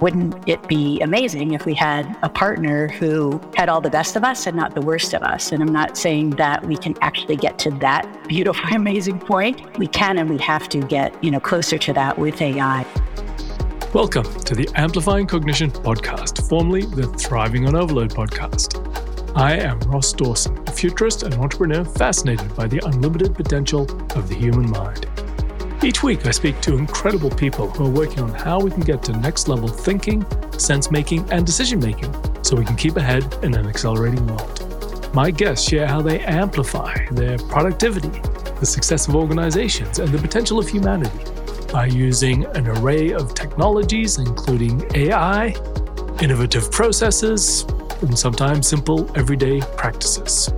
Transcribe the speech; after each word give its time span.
wouldn't 0.00 0.46
it 0.46 0.66
be 0.68 1.00
amazing 1.00 1.54
if 1.54 1.64
we 1.64 1.72
had 1.72 2.18
a 2.22 2.28
partner 2.28 2.88
who 2.88 3.40
had 3.54 3.70
all 3.70 3.80
the 3.80 3.88
best 3.88 4.14
of 4.14 4.24
us 4.24 4.46
and 4.46 4.54
not 4.54 4.74
the 4.74 4.80
worst 4.82 5.14
of 5.14 5.22
us? 5.22 5.52
And 5.52 5.62
I'm 5.62 5.72
not 5.72 5.96
saying 5.96 6.30
that 6.30 6.66
we 6.66 6.76
can 6.76 6.94
actually 7.00 7.36
get 7.36 7.58
to 7.60 7.70
that 7.78 8.06
beautiful, 8.28 8.68
amazing 8.74 9.18
point. 9.18 9.78
We 9.78 9.86
can 9.86 10.18
and 10.18 10.28
we 10.28 10.36
have 10.38 10.68
to 10.70 10.80
get, 10.80 11.22
you 11.24 11.30
know, 11.30 11.40
closer 11.40 11.78
to 11.78 11.92
that 11.94 12.18
with 12.18 12.42
AI. 12.42 12.84
Welcome 13.94 14.26
to 14.40 14.54
the 14.54 14.68
Amplifying 14.74 15.26
Cognition 15.26 15.70
podcast, 15.70 16.46
formerly 16.46 16.84
the 16.84 17.06
Thriving 17.14 17.66
on 17.66 17.74
Overload 17.74 18.10
podcast. 18.10 18.82
I 19.34 19.54
am 19.54 19.78
Ross 19.80 20.12
Dawson, 20.12 20.62
a 20.66 20.72
futurist 20.72 21.22
and 21.22 21.32
entrepreneur 21.34 21.84
fascinated 21.84 22.54
by 22.54 22.66
the 22.66 22.84
unlimited 22.84 23.34
potential 23.34 23.82
of 24.14 24.28
the 24.28 24.34
human 24.34 24.70
mind. 24.70 25.06
Each 25.82 26.02
week, 26.02 26.26
I 26.26 26.30
speak 26.30 26.60
to 26.62 26.76
incredible 26.76 27.30
people 27.30 27.70
who 27.70 27.86
are 27.86 27.90
working 27.90 28.20
on 28.20 28.30
how 28.30 28.58
we 28.58 28.70
can 28.70 28.80
get 28.80 29.02
to 29.04 29.12
next 29.12 29.46
level 29.46 29.68
thinking, 29.68 30.24
sense 30.58 30.90
making, 30.90 31.30
and 31.30 31.44
decision 31.44 31.78
making 31.78 32.12
so 32.42 32.56
we 32.56 32.64
can 32.64 32.76
keep 32.76 32.96
ahead 32.96 33.38
in 33.42 33.54
an 33.54 33.66
accelerating 33.66 34.26
world. 34.26 35.14
My 35.14 35.30
guests 35.30 35.68
share 35.68 35.86
how 35.86 36.00
they 36.00 36.20
amplify 36.20 36.94
their 37.10 37.38
productivity, 37.38 38.20
the 38.58 38.66
success 38.66 39.06
of 39.06 39.14
organizations, 39.14 39.98
and 39.98 40.08
the 40.08 40.18
potential 40.18 40.58
of 40.58 40.66
humanity 40.66 41.20
by 41.70 41.86
using 41.86 42.46
an 42.56 42.66
array 42.68 43.12
of 43.12 43.34
technologies, 43.34 44.18
including 44.18 44.82
AI, 44.94 45.54
innovative 46.22 46.70
processes, 46.72 47.64
and 48.00 48.18
sometimes 48.18 48.66
simple 48.66 49.10
everyday 49.16 49.60
practices. 49.76 50.52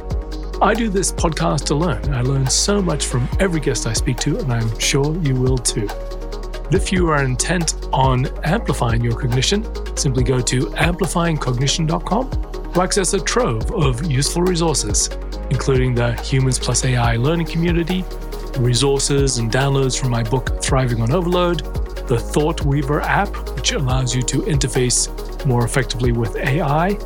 I 0.60 0.74
do 0.74 0.88
this 0.88 1.12
podcast 1.12 1.66
learn. 1.76 2.12
I 2.12 2.22
learn 2.22 2.48
so 2.48 2.82
much 2.82 3.06
from 3.06 3.28
every 3.38 3.60
guest 3.60 3.86
I 3.86 3.92
speak 3.92 4.16
to, 4.18 4.38
and 4.38 4.52
I'm 4.52 4.76
sure 4.80 5.16
you 5.22 5.36
will 5.36 5.56
too. 5.56 5.88
If 6.72 6.92
you 6.92 7.08
are 7.10 7.22
intent 7.22 7.76
on 7.92 8.26
amplifying 8.44 9.04
your 9.04 9.16
cognition, 9.16 9.64
simply 9.96 10.24
go 10.24 10.40
to 10.40 10.66
amplifyingcognition.com 10.66 12.72
to 12.72 12.82
access 12.82 13.14
a 13.14 13.20
trove 13.20 13.70
of 13.70 14.10
useful 14.10 14.42
resources, 14.42 15.08
including 15.50 15.94
the 15.94 16.20
Humans 16.22 16.58
Plus 16.58 16.84
AI 16.84 17.14
learning 17.14 17.46
community, 17.46 18.04
resources 18.58 19.38
and 19.38 19.52
downloads 19.52 19.98
from 19.98 20.10
my 20.10 20.24
book 20.24 20.60
Thriving 20.60 21.00
on 21.00 21.12
Overload, 21.12 21.60
the 22.08 22.18
Thought 22.18 22.64
Weaver 22.64 23.00
app, 23.02 23.28
which 23.54 23.70
allows 23.70 24.12
you 24.12 24.22
to 24.22 24.38
interface 24.38 25.46
more 25.46 25.64
effectively 25.64 26.10
with 26.10 26.34
AI, 26.34 26.98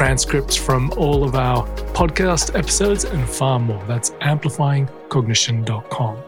transcripts 0.00 0.56
from 0.56 0.90
all 0.96 1.22
of 1.22 1.34
our 1.34 1.66
podcast 1.92 2.58
episodes, 2.58 3.04
and 3.04 3.28
far 3.28 3.60
more. 3.60 3.84
That's 3.86 4.12
amplifyingcognition.com. 4.12 6.22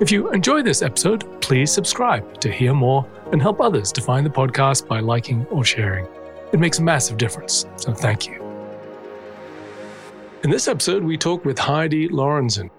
If 0.00 0.10
you 0.10 0.30
enjoy 0.30 0.62
this 0.62 0.80
episode, 0.80 1.42
please 1.42 1.70
subscribe 1.70 2.40
to 2.40 2.50
hear 2.50 2.72
more 2.72 3.06
and 3.30 3.42
help 3.42 3.60
others 3.60 3.92
to 3.92 4.00
find 4.00 4.24
the 4.24 4.30
podcast 4.30 4.88
by 4.88 5.00
liking 5.00 5.44
or 5.50 5.62
sharing. 5.62 6.06
It 6.54 6.58
makes 6.58 6.78
a 6.78 6.82
massive 6.82 7.18
difference, 7.18 7.66
so 7.76 7.92
thank 7.92 8.26
you. 8.26 8.42
In 10.42 10.48
this 10.48 10.66
episode, 10.66 11.04
we 11.04 11.18
talk 11.18 11.44
with 11.44 11.58
Heidi 11.58 12.08
Lorenzen. 12.08 12.70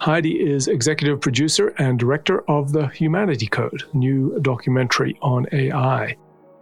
Heidi 0.00 0.40
is 0.40 0.68
executive 0.68 1.20
producer 1.20 1.74
and 1.78 1.98
director 1.98 2.48
of 2.48 2.70
The 2.70 2.86
Humanity 2.86 3.48
Code, 3.48 3.82
new 3.92 4.38
documentary 4.38 5.18
on 5.20 5.46
AI. 5.50 6.16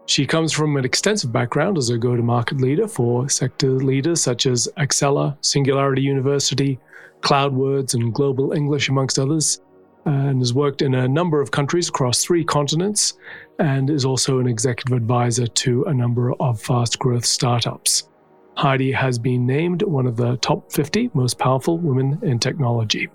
She 0.09 0.27
comes 0.27 0.53
from 0.55 0.77
an 0.79 0.87
extensive 0.87 1.31
background 1.33 1.77
as 1.77 1.91
a 1.91 1.99
go 1.99 2.17
to 2.17 2.23
market 2.23 2.63
leader 2.63 2.89
for 2.89 3.29
sector 3.29 3.73
leaders 3.73 4.23
such 4.23 4.47
as 4.47 4.67
Accela, 4.79 5.37
Singularity 5.43 6.01
University, 6.01 6.79
CloudWords, 7.21 7.93
and 7.93 8.15
GlobalEnglish, 8.15 8.89
amongst 8.89 9.19
others, 9.19 9.61
and 10.07 10.41
has 10.41 10.55
worked 10.55 10.81
in 10.81 10.95
a 10.95 11.07
number 11.07 11.43
of 11.43 11.51
countries 11.51 11.91
across 11.91 12.25
three 12.25 12.43
continents, 12.43 13.19
and 13.59 13.91
is 13.91 14.07
also 14.07 14.39
an 14.39 14.47
executive 14.47 14.97
advisor 14.97 15.47
to 15.47 15.85
a 15.85 15.93
number 15.93 16.33
of 16.41 16.59
fast 16.59 16.99
growth 16.99 17.27
startups. 17.27 18.09
Heidi 18.57 18.93
has 18.93 19.19
been 19.19 19.45
named 19.45 19.83
one 19.83 20.07
of 20.07 20.17
the 20.17 20.39
top 20.39 20.73
50 20.73 21.11
most 21.13 21.39
powerful 21.39 21.77
women 21.77 22.19
in 22.23 22.39
technology. 22.39 23.11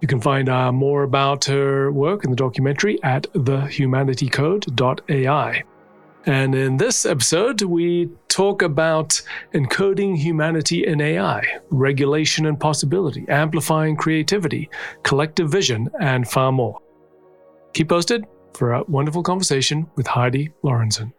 You 0.00 0.06
can 0.06 0.20
find 0.20 0.48
uh, 0.48 0.70
more 0.70 1.02
about 1.02 1.44
her 1.46 1.90
work 1.90 2.24
in 2.24 2.30
the 2.30 2.36
documentary 2.36 3.02
at 3.02 3.24
thehumanitycode.ai. 3.32 5.64
And 6.26 6.54
in 6.54 6.78
this 6.78 7.04
episode, 7.04 7.60
we 7.62 8.08
talk 8.28 8.62
about 8.62 9.20
encoding 9.52 10.16
humanity 10.16 10.86
in 10.86 11.00
AI, 11.00 11.44
regulation 11.70 12.46
and 12.46 12.58
possibility, 12.58 13.26
amplifying 13.28 13.94
creativity, 13.94 14.70
collective 15.02 15.50
vision, 15.50 15.90
and 16.00 16.26
far 16.26 16.50
more. 16.50 16.80
Keep 17.74 17.90
posted 17.90 18.24
for 18.54 18.72
a 18.72 18.84
wonderful 18.84 19.22
conversation 19.22 19.86
with 19.96 20.06
Heidi 20.06 20.50
Lorenzen. 20.62 21.12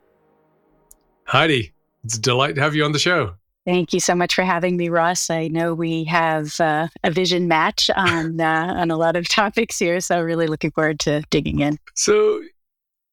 Heidi, 1.26 1.74
it's 2.04 2.18
a 2.18 2.22
delight 2.22 2.56
to 2.56 2.62
have 2.62 2.76
you 2.76 2.84
on 2.84 2.92
the 2.92 3.00
show. 3.00 3.36
Thank 3.66 3.94
you 3.94 4.00
so 4.00 4.14
much 4.14 4.36
for 4.36 4.44
having 4.44 4.78
me, 4.78 4.90
Ross. 4.90 5.30
I 5.30 5.48
know 5.48 5.74
we 5.74 6.04
have 6.04 6.60
uh, 6.60 6.88
a 7.04 7.10
vision 7.10 7.48
match 7.48 7.90
on 7.96 8.40
uh, 8.40 8.74
on 8.78 8.92
a 8.92 8.98
lot 8.98 9.16
of 9.16 9.28
topics 9.30 9.80
here, 9.80 10.00
so 10.00 10.22
really 10.22 10.48
looking 10.48 10.72
forward 10.72 11.00
to 11.02 11.24
digging 11.32 11.62
in. 11.62 11.80
So, 11.96 12.42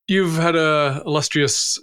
You've 0.09 0.37
had 0.37 0.57
a 0.57 1.03
illustrious 1.07 1.79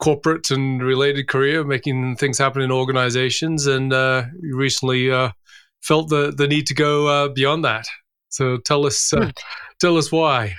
corporate 0.00 0.50
and 0.50 0.82
related 0.82 1.28
career, 1.28 1.64
making 1.64 2.16
things 2.16 2.38
happen 2.38 2.62
in 2.62 2.70
organizations, 2.70 3.66
and 3.66 3.92
uh, 3.92 4.24
you 4.40 4.56
recently 4.56 5.10
uh, 5.10 5.30
felt 5.82 6.08
the 6.08 6.32
the 6.36 6.48
need 6.48 6.66
to 6.66 6.74
go 6.74 7.06
uh, 7.06 7.28
beyond 7.28 7.64
that. 7.64 7.86
So 8.28 8.58
tell 8.58 8.84
us, 8.84 9.12
uh, 9.12 9.30
tell 9.80 9.96
us 9.96 10.12
why. 10.12 10.54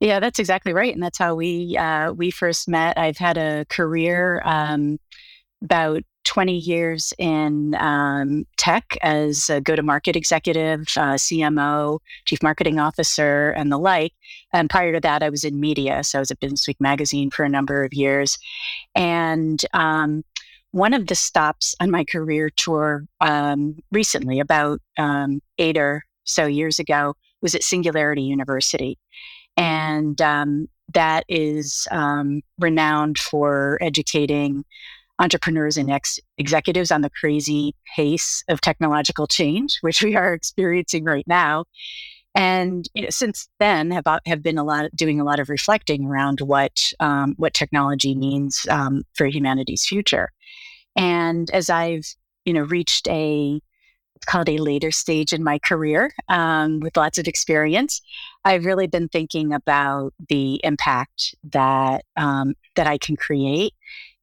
Yeah, 0.00 0.20
that's 0.20 0.38
exactly 0.38 0.72
right, 0.72 0.94
and 0.94 1.02
that's 1.02 1.18
how 1.18 1.34
we 1.34 1.76
uh, 1.76 2.12
we 2.12 2.30
first 2.30 2.68
met. 2.68 2.96
I've 2.96 3.18
had 3.18 3.36
a 3.36 3.64
career 3.68 4.40
um, 4.44 4.98
about 5.62 6.02
20 6.28 6.58
years 6.58 7.14
in 7.16 7.74
um, 7.76 8.44
tech 8.58 8.98
as 9.00 9.48
a 9.48 9.62
go 9.62 9.74
to 9.74 9.82
market 9.82 10.14
executive, 10.14 10.82
uh, 10.98 11.14
CMO, 11.14 12.00
chief 12.26 12.42
marketing 12.42 12.78
officer, 12.78 13.50
and 13.52 13.72
the 13.72 13.78
like. 13.78 14.12
And 14.52 14.68
prior 14.68 14.92
to 14.92 15.00
that, 15.00 15.22
I 15.22 15.30
was 15.30 15.42
in 15.42 15.58
media. 15.58 16.04
So 16.04 16.18
I 16.18 16.20
was 16.20 16.30
at 16.30 16.38
Business 16.38 16.68
Week 16.68 16.76
magazine 16.80 17.30
for 17.30 17.44
a 17.44 17.48
number 17.48 17.82
of 17.82 17.94
years. 17.94 18.36
And 18.94 19.58
um, 19.72 20.22
one 20.72 20.92
of 20.92 21.06
the 21.06 21.14
stops 21.14 21.74
on 21.80 21.90
my 21.90 22.04
career 22.04 22.50
tour 22.50 23.06
um, 23.22 23.78
recently, 23.90 24.38
about 24.38 24.82
um, 24.98 25.40
eight 25.56 25.78
or 25.78 26.04
so 26.24 26.44
years 26.44 26.78
ago, 26.78 27.14
was 27.40 27.54
at 27.54 27.62
Singularity 27.62 28.22
University. 28.22 28.98
And 29.56 30.20
um, 30.20 30.68
that 30.92 31.24
is 31.26 31.88
um, 31.90 32.42
renowned 32.58 33.16
for 33.16 33.78
educating 33.80 34.66
entrepreneurs 35.18 35.76
and 35.76 35.90
ex- 35.90 36.20
executives 36.36 36.90
on 36.90 37.02
the 37.02 37.10
crazy 37.10 37.74
pace 37.96 38.44
of 38.48 38.60
technological 38.60 39.26
change, 39.26 39.78
which 39.80 40.02
we 40.02 40.16
are 40.16 40.32
experiencing 40.32 41.04
right 41.04 41.26
now. 41.26 41.64
And 42.34 42.88
you 42.94 43.02
know, 43.02 43.10
since 43.10 43.48
then, 43.58 43.90
have 43.90 44.04
have 44.26 44.42
been 44.42 44.58
a 44.58 44.64
lot 44.64 44.90
doing 44.94 45.20
a 45.20 45.24
lot 45.24 45.40
of 45.40 45.48
reflecting 45.48 46.04
around 46.04 46.40
what 46.40 46.92
um, 47.00 47.34
what 47.36 47.54
technology 47.54 48.14
means 48.14 48.66
um, 48.70 49.02
for 49.14 49.26
humanity's 49.26 49.86
future. 49.86 50.30
And 50.94 51.50
as 51.50 51.70
I've 51.70 52.04
you 52.44 52.52
know 52.52 52.62
reached 52.62 53.08
a 53.08 53.60
called 54.26 54.48
a 54.48 54.58
later 54.58 54.90
stage 54.90 55.32
in 55.32 55.44
my 55.44 55.58
career 55.58 56.10
um, 56.28 56.80
with 56.80 56.96
lots 56.96 57.18
of 57.18 57.28
experience. 57.28 58.00
I've 58.44 58.64
really 58.64 58.86
been 58.86 59.08
thinking 59.08 59.52
about 59.52 60.12
the 60.28 60.60
impact 60.64 61.34
that 61.52 62.04
um, 62.16 62.54
that 62.76 62.86
I 62.86 62.98
can 62.98 63.16
create 63.16 63.74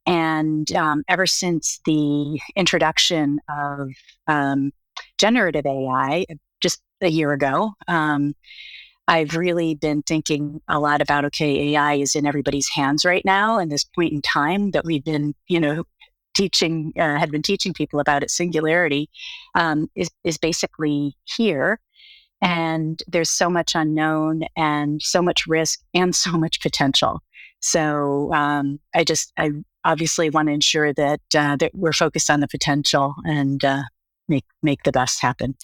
and 0.06 0.72
um, 0.74 1.04
ever 1.08 1.26
since 1.26 1.80
the 1.86 2.40
introduction 2.56 3.40
of 3.50 3.90
um, 4.28 4.72
generative 5.18 5.66
AI 5.66 6.26
just 6.62 6.82
a 7.02 7.10
year 7.10 7.34
ago, 7.34 7.74
um, 7.88 8.36
I've 9.08 9.36
really 9.36 9.76
been 9.76 10.02
thinking 10.02 10.62
a 10.68 10.80
lot 10.80 11.02
about 11.02 11.26
okay, 11.26 11.74
AI 11.74 11.96
is 11.96 12.16
in 12.16 12.26
everybody's 12.26 12.70
hands 12.70 13.06
right 13.06 13.24
now, 13.24 13.60
and 13.60 13.72
this 13.72 13.84
point 13.84 14.14
in 14.14 14.22
time 14.22 14.72
that 14.72 14.86
we've 14.86 15.04
been, 15.04 15.36
you 15.48 15.60
know, 15.60 15.84
teaching 16.34 16.92
uh, 17.00 17.18
had 17.18 17.32
been 17.32 17.42
teaching 17.42 17.74
people 17.74 18.00
about 18.00 18.24
it. 18.24 18.32
Singularity 18.32 19.10
um, 19.54 19.90
is 19.96 20.10
is 20.24 20.38
basically 20.38 21.16
here, 21.24 21.80
and 22.42 23.02
there's 23.08 23.30
so 23.30 23.50
much 23.50 23.74
unknown 23.76 24.44
and 24.58 25.02
so 25.02 25.22
much 25.22 25.46
risk 25.48 25.80
and 25.94 26.16
so 26.16 26.32
much 26.32 26.62
potential. 26.62 27.22
So 27.60 28.34
um, 28.34 28.80
I 28.94 29.04
just 29.04 29.34
I 29.38 29.52
obviously 29.86 30.30
want 30.30 30.50
to 30.50 30.54
ensure 30.54 30.94
that 30.94 31.22
uh, 31.38 31.56
that 31.58 31.72
we're 31.74 31.94
focused 31.94 32.30
on 32.30 32.42
the 32.42 32.48
potential 32.48 33.16
and 33.24 33.64
uh, 33.64 33.84
make 34.28 34.46
make 34.62 34.84
the 34.84 34.92
best 34.92 35.22
happen. 35.22 35.56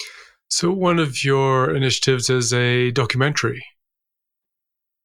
So 0.48 0.72
one 0.72 1.00
of 1.00 1.24
your 1.24 1.76
initiatives 1.76 2.30
is 2.30 2.54
a 2.54 2.92
documentary. 2.92 3.66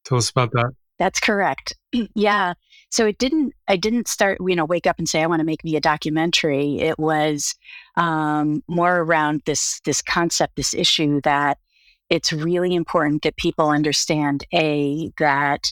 Tell 0.04 0.18
us 0.18 0.30
about 0.30 0.52
that. 0.52 0.72
That's 0.98 1.20
correct. 1.20 1.74
yeah. 2.14 2.54
So 2.90 3.06
it 3.06 3.18
didn't. 3.18 3.52
I 3.68 3.76
didn't 3.76 4.08
start. 4.08 4.38
You 4.46 4.56
know, 4.56 4.64
wake 4.64 4.86
up 4.86 4.98
and 4.98 5.08
say 5.08 5.22
I 5.22 5.26
want 5.26 5.40
to 5.40 5.46
make 5.46 5.64
me 5.64 5.76
a 5.76 5.80
documentary. 5.80 6.78
It 6.80 6.98
was 6.98 7.54
um, 7.96 8.62
more 8.68 8.98
around 8.98 9.42
this 9.46 9.80
this 9.84 10.02
concept, 10.02 10.56
this 10.56 10.74
issue 10.74 11.20
that 11.24 11.58
it's 12.08 12.32
really 12.32 12.74
important 12.74 13.22
that 13.22 13.36
people 13.36 13.70
understand 13.70 14.44
a 14.54 15.10
that 15.18 15.62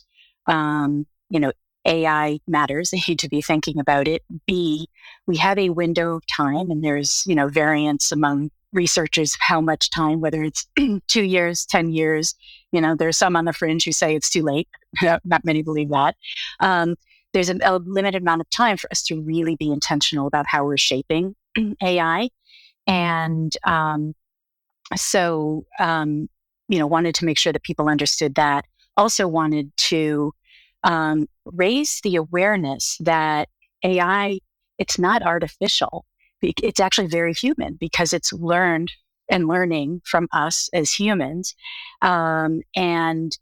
um, 0.47 1.07
you 1.31 1.41
know 1.41 1.53
AI 1.85 2.41
matters. 2.47 2.91
They 2.95 3.01
need 3.09 3.19
to 3.21 3.29
be 3.29 3.43
thinking 3.43 3.79
about 3.79 4.07
it. 4.09 4.23
B, 4.47 4.89
we 5.27 5.37
have 5.39 5.59
a 5.59 5.71
window 5.71 6.17
of 6.17 6.23
time, 6.27 6.71
and 6.71 6.83
there's 6.83 7.23
you 7.27 7.35
know 7.35 7.49
variance 7.49 8.13
among 8.13 8.51
researchers 8.73 9.37
how 9.41 9.61
much 9.61 9.91
time, 9.91 10.21
whether 10.21 10.43
it's 10.43 10.67
two 11.09 11.23
years, 11.23 11.67
ten 11.67 11.91
years. 11.91 12.35
You 12.73 12.81
know, 12.81 12.95
there's 12.95 13.17
some 13.17 13.37
on 13.37 13.45
the 13.45 13.53
fringe 13.53 13.85
who 13.85 13.93
say 13.93 14.15
it's 14.15 14.31
too 14.31 14.43
late. 14.43 14.69
Not 15.03 15.45
many 15.45 15.63
believe 15.63 15.91
that. 15.91 16.17
Um, 16.61 16.97
there's 17.33 17.51
a, 17.51 17.59
a, 17.63 17.79
limited 17.79 18.23
amount 18.23 18.41
of 18.41 18.51
time 18.51 18.77
for 18.77 18.89
us 18.93 19.03
to 19.05 19.21
really 19.21 19.57
be 19.57 19.71
intentional 19.73 20.29
about 20.29 20.47
how 20.49 20.65
we're 20.65 20.77
shaping 20.77 21.35
AI, 21.83 22.29
and 22.87 23.53
um, 23.65 24.15
so 24.97 25.65
um, 25.79 26.29
you 26.69 26.79
know, 26.79 26.87
wanted 26.87 27.15
to 27.17 27.25
make 27.25 27.39
sure 27.39 27.53
that 27.53 27.63
people 27.63 27.89
understood 27.89 28.35
that. 28.37 28.65
Also 28.97 29.27
wanted 29.27 29.77
to 29.77 30.33
um, 30.85 31.27
raise 31.47 32.01
the 32.03 32.17
awareness 32.17 32.97
that 33.01 33.49
AI, 33.83 34.39
it's 34.79 34.99
not 34.99 35.23
artificial. 35.23 36.05
It's 36.43 36.81
actually 36.81 37.07
very 37.09 37.33
human 37.33 37.77
because 37.81 38.13
it's 38.13 38.33
learned 38.33 38.93
and 39.31 39.49
learning 39.49 40.03
from 40.05 40.29
us 40.33 40.69
as 40.75 40.93
humans. 40.93 41.55
Um, 42.03 42.61
and 42.77 43.37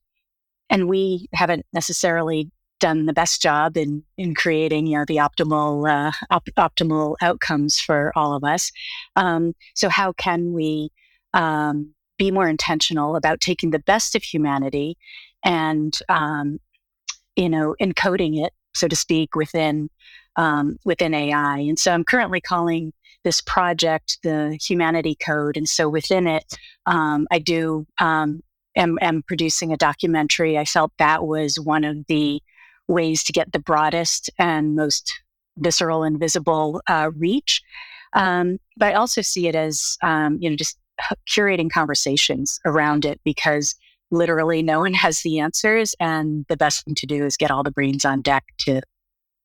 and 0.70 0.88
we 0.88 1.28
haven't 1.34 1.66
necessarily 1.72 2.50
done 2.80 3.06
the 3.06 3.12
best 3.12 3.42
job 3.42 3.76
in 3.76 4.02
in 4.16 4.34
creating 4.34 4.86
you 4.86 4.98
know 4.98 5.04
the 5.06 5.16
optimal 5.16 5.88
uh, 5.88 6.12
op- 6.30 6.48
optimal 6.56 7.16
outcomes 7.20 7.78
for 7.78 8.12
all 8.14 8.34
of 8.34 8.44
us. 8.44 8.70
Um, 9.16 9.54
so 9.74 9.88
how 9.88 10.12
can 10.12 10.52
we 10.52 10.90
um, 11.34 11.92
be 12.18 12.30
more 12.30 12.48
intentional 12.48 13.16
about 13.16 13.40
taking 13.40 13.70
the 13.70 13.78
best 13.80 14.14
of 14.14 14.22
humanity 14.22 14.96
and 15.44 15.98
um, 16.08 16.58
you 17.36 17.48
know, 17.48 17.74
encoding 17.80 18.44
it, 18.44 18.52
so 18.74 18.88
to 18.88 18.96
speak, 18.96 19.34
within 19.34 19.88
um, 20.36 20.78
within 20.84 21.14
AI. 21.14 21.58
And 21.58 21.78
so 21.78 21.92
I'm 21.92 22.04
currently 22.04 22.40
calling 22.40 22.92
this 23.24 23.40
project 23.40 24.18
the 24.22 24.58
Humanity 24.66 25.16
Code. 25.24 25.56
And 25.56 25.68
so 25.68 25.88
within 25.88 26.26
it, 26.26 26.44
um, 26.86 27.26
I 27.30 27.38
do 27.38 27.86
um, 28.00 28.40
am, 28.76 28.98
am 29.00 29.22
producing 29.22 29.72
a 29.72 29.76
documentary. 29.76 30.58
I 30.58 30.64
felt 30.64 30.92
that 30.98 31.24
was 31.24 31.58
one 31.60 31.84
of 31.84 31.98
the 32.08 32.42
ways 32.88 33.22
to 33.24 33.32
get 33.32 33.52
the 33.52 33.58
broadest 33.58 34.30
and 34.38 34.74
most 34.74 35.12
visceral 35.58 36.02
and 36.02 36.18
visible 36.18 36.80
uh, 36.88 37.10
reach. 37.16 37.62
Um, 38.14 38.58
but 38.76 38.88
I 38.88 38.94
also 38.94 39.22
see 39.22 39.48
it 39.48 39.54
as, 39.54 39.96
um, 40.02 40.38
you 40.40 40.50
know, 40.50 40.56
just 40.56 40.78
curating 41.28 41.70
conversations 41.70 42.58
around 42.64 43.04
it 43.04 43.20
because 43.24 43.74
literally 44.12 44.62
no 44.62 44.80
one 44.80 44.94
has 44.94 45.20
the 45.22 45.40
answers 45.40 45.94
and 45.98 46.44
the 46.48 46.56
best 46.56 46.84
thing 46.84 46.94
to 46.94 47.06
do 47.06 47.24
is 47.24 47.36
get 47.36 47.50
all 47.50 47.62
the 47.62 47.72
brains 47.72 48.04
on 48.04 48.20
deck 48.20 48.44
to 48.58 48.80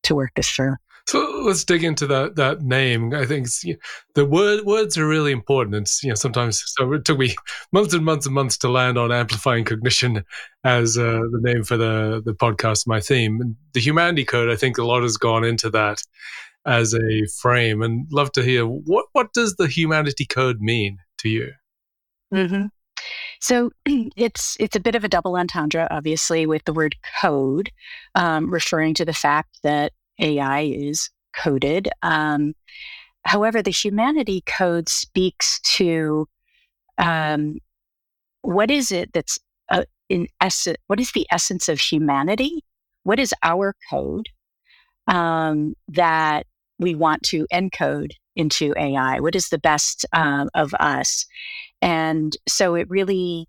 to 0.04 0.14
work 0.14 0.32
this 0.36 0.50
through 0.50 0.76
so 1.08 1.44
let's 1.46 1.64
dig 1.64 1.86
into 1.86 2.06
that 2.08 2.36
that 2.36 2.64
name. 2.64 3.14
I 3.14 3.26
think 3.26 3.48
the 4.14 4.26
word 4.26 4.66
words 4.66 4.98
are 4.98 5.08
really 5.08 5.32
important. 5.32 5.76
It's 5.76 6.04
you 6.04 6.10
know 6.10 6.16
sometimes 6.16 6.62
so 6.66 6.92
it 6.92 7.06
took 7.06 7.18
me 7.18 7.34
months 7.72 7.94
and 7.94 8.04
months 8.04 8.26
and 8.26 8.36
months 8.36 8.58
to 8.58 8.70
land 8.70 8.98
on 8.98 9.14
amplifying 9.14 9.64
cognition 9.64 10.26
as 10.66 10.98
uh, 10.98 11.22
the 11.32 11.40
name 11.42 11.64
for 11.64 11.78
the 11.78 12.22
the 12.26 12.34
podcast. 12.34 12.88
My 12.88 13.00
theme, 13.00 13.40
And 13.40 13.56
the 13.74 13.80
humanity 13.80 14.26
code. 14.26 14.50
I 14.50 14.58
think 14.58 14.78
a 14.78 14.84
lot 14.84 15.02
has 15.04 15.16
gone 15.16 15.46
into 15.46 15.70
that 15.70 16.02
as 16.66 16.94
a 16.94 17.26
frame, 17.40 17.82
and 17.82 18.06
love 18.12 18.34
to 18.34 18.44
hear 18.44 18.66
what 18.66 19.06
what 19.14 19.32
does 19.32 19.56
the 19.56 19.68
humanity 19.68 20.26
code 20.26 20.60
mean 20.60 20.98
to 21.20 21.30
you. 21.30 21.54
Mm-hmm. 22.34 22.66
So 23.40 23.72
it's 23.86 24.58
it's 24.60 24.76
a 24.76 24.80
bit 24.80 24.96
of 24.96 25.04
a 25.04 25.10
double 25.10 25.36
entendre, 25.36 25.88
obviously, 25.92 26.46
with 26.46 26.64
the 26.66 26.74
word 26.74 26.96
code, 27.22 27.72
um, 28.16 28.52
referring 28.52 28.94
to 28.96 29.06
the 29.06 29.14
fact 29.14 29.60
that 29.64 29.94
AI 30.20 30.62
is 30.62 31.10
coded. 31.36 31.90
Um, 32.02 32.54
however, 33.26 33.62
the 33.62 33.72
humanity 33.72 34.44
code 34.46 34.90
speaks 34.90 35.60
to 35.76 36.28
um, 36.98 37.58
what 38.42 38.72
is 38.72 38.92
it 38.92 39.12
that's 39.14 39.38
uh, 39.70 39.84
in 40.10 40.28
essence, 40.42 40.78
what 40.88 41.00
is 41.00 41.12
the 41.12 41.28
essence 41.32 41.70
of 41.70 41.80
humanity? 41.80 42.64
What 43.04 43.20
is 43.20 43.34
our 43.44 43.76
code 43.90 44.30
um, 45.08 45.76
that 45.90 46.46
we 46.80 46.96
want 46.96 47.24
to 47.24 47.48
encode 47.52 48.12
into 48.36 48.74
AI? 48.78 49.20
What 49.20 49.36
is 49.36 49.50
the 49.50 49.58
best 49.58 50.06
uh, 50.14 50.46
of 50.54 50.74
us? 50.76 51.26
And 51.82 52.36
so 52.48 52.76
it 52.76 52.90
really, 52.90 53.48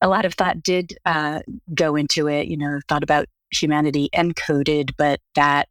a 0.00 0.08
lot 0.08 0.24
of 0.24 0.34
thought 0.34 0.62
did 0.62 0.96
uh, 1.04 1.40
go 1.74 1.96
into 1.96 2.28
it. 2.28 2.48
You 2.48 2.56
know, 2.56 2.80
thought 2.88 3.02
about 3.02 3.26
humanity 3.52 4.08
encoded, 4.14 4.90
but 4.96 5.20
that 5.34 5.68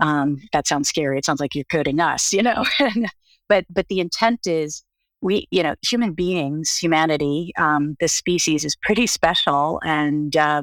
um, 0.00 0.38
that 0.52 0.66
sounds 0.66 0.88
scary. 0.88 1.18
It 1.18 1.24
sounds 1.24 1.40
like 1.40 1.54
you're 1.54 1.64
coding 1.70 2.00
us, 2.00 2.32
you 2.32 2.42
know. 2.42 2.64
but 3.48 3.64
but 3.70 3.86
the 3.88 4.00
intent 4.00 4.46
is 4.46 4.82
we, 5.20 5.46
you 5.50 5.62
know, 5.62 5.76
human 5.88 6.12
beings, 6.12 6.76
humanity, 6.76 7.52
um, 7.56 7.96
this 8.00 8.12
species 8.12 8.64
is 8.64 8.76
pretty 8.76 9.06
special 9.06 9.80
and 9.84 10.36
uh, 10.36 10.62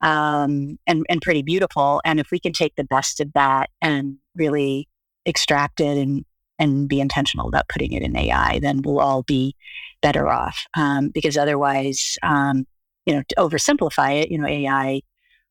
um, 0.00 0.78
and 0.86 1.04
and 1.08 1.20
pretty 1.22 1.42
beautiful. 1.42 2.00
And 2.04 2.18
if 2.18 2.30
we 2.32 2.40
can 2.40 2.52
take 2.52 2.74
the 2.76 2.84
best 2.84 3.20
of 3.20 3.32
that 3.34 3.70
and 3.80 4.16
really 4.34 4.88
extract 5.26 5.80
it 5.80 5.98
and 5.98 6.24
and 6.62 6.88
be 6.88 7.00
intentional 7.00 7.48
about 7.48 7.68
putting 7.68 7.92
it 7.92 8.02
in 8.02 8.16
AI, 8.16 8.60
then 8.60 8.82
we'll 8.82 9.00
all 9.00 9.24
be 9.24 9.56
better 10.00 10.28
off. 10.28 10.64
Um, 10.76 11.08
because 11.08 11.36
otherwise, 11.36 12.16
um, 12.22 12.66
you 13.04 13.14
know, 13.14 13.22
to 13.28 13.34
oversimplify 13.34 14.22
it, 14.22 14.30
you 14.30 14.38
know, 14.38 14.46
AI 14.46 15.02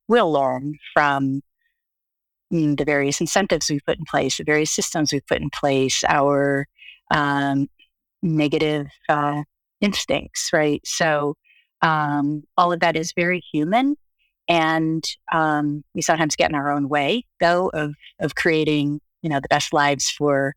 will 0.07 0.31
learn 0.31 0.75
from 0.93 1.41
mm, 2.53 2.77
the 2.77 2.85
various 2.85 3.19
incentives 3.19 3.69
we've 3.69 3.85
put 3.85 3.97
in 3.97 4.05
place, 4.05 4.37
the 4.37 4.45
various 4.45 4.71
systems 4.71 5.11
we've 5.11 5.27
put 5.27 5.41
in 5.41 5.49
place, 5.49 6.01
our 6.07 6.65
um, 7.13 7.67
negative 8.21 8.87
uh, 9.09 9.43
instincts, 9.81 10.51
right? 10.53 10.81
So 10.85 11.35
um, 11.81 12.43
all 12.57 12.71
of 12.71 12.79
that 12.79 12.95
is 12.95 13.11
very 13.13 13.41
human. 13.51 13.97
And 14.47 15.03
um, 15.33 15.83
we 15.93 16.01
sometimes 16.01 16.37
get 16.37 16.49
in 16.49 16.55
our 16.55 16.71
own 16.71 16.87
way, 16.87 17.25
though, 17.41 17.69
of 17.73 17.95
of 18.19 18.35
creating, 18.35 19.01
you 19.21 19.29
know, 19.29 19.39
the 19.41 19.49
best 19.49 19.73
lives 19.73 20.09
for 20.09 20.55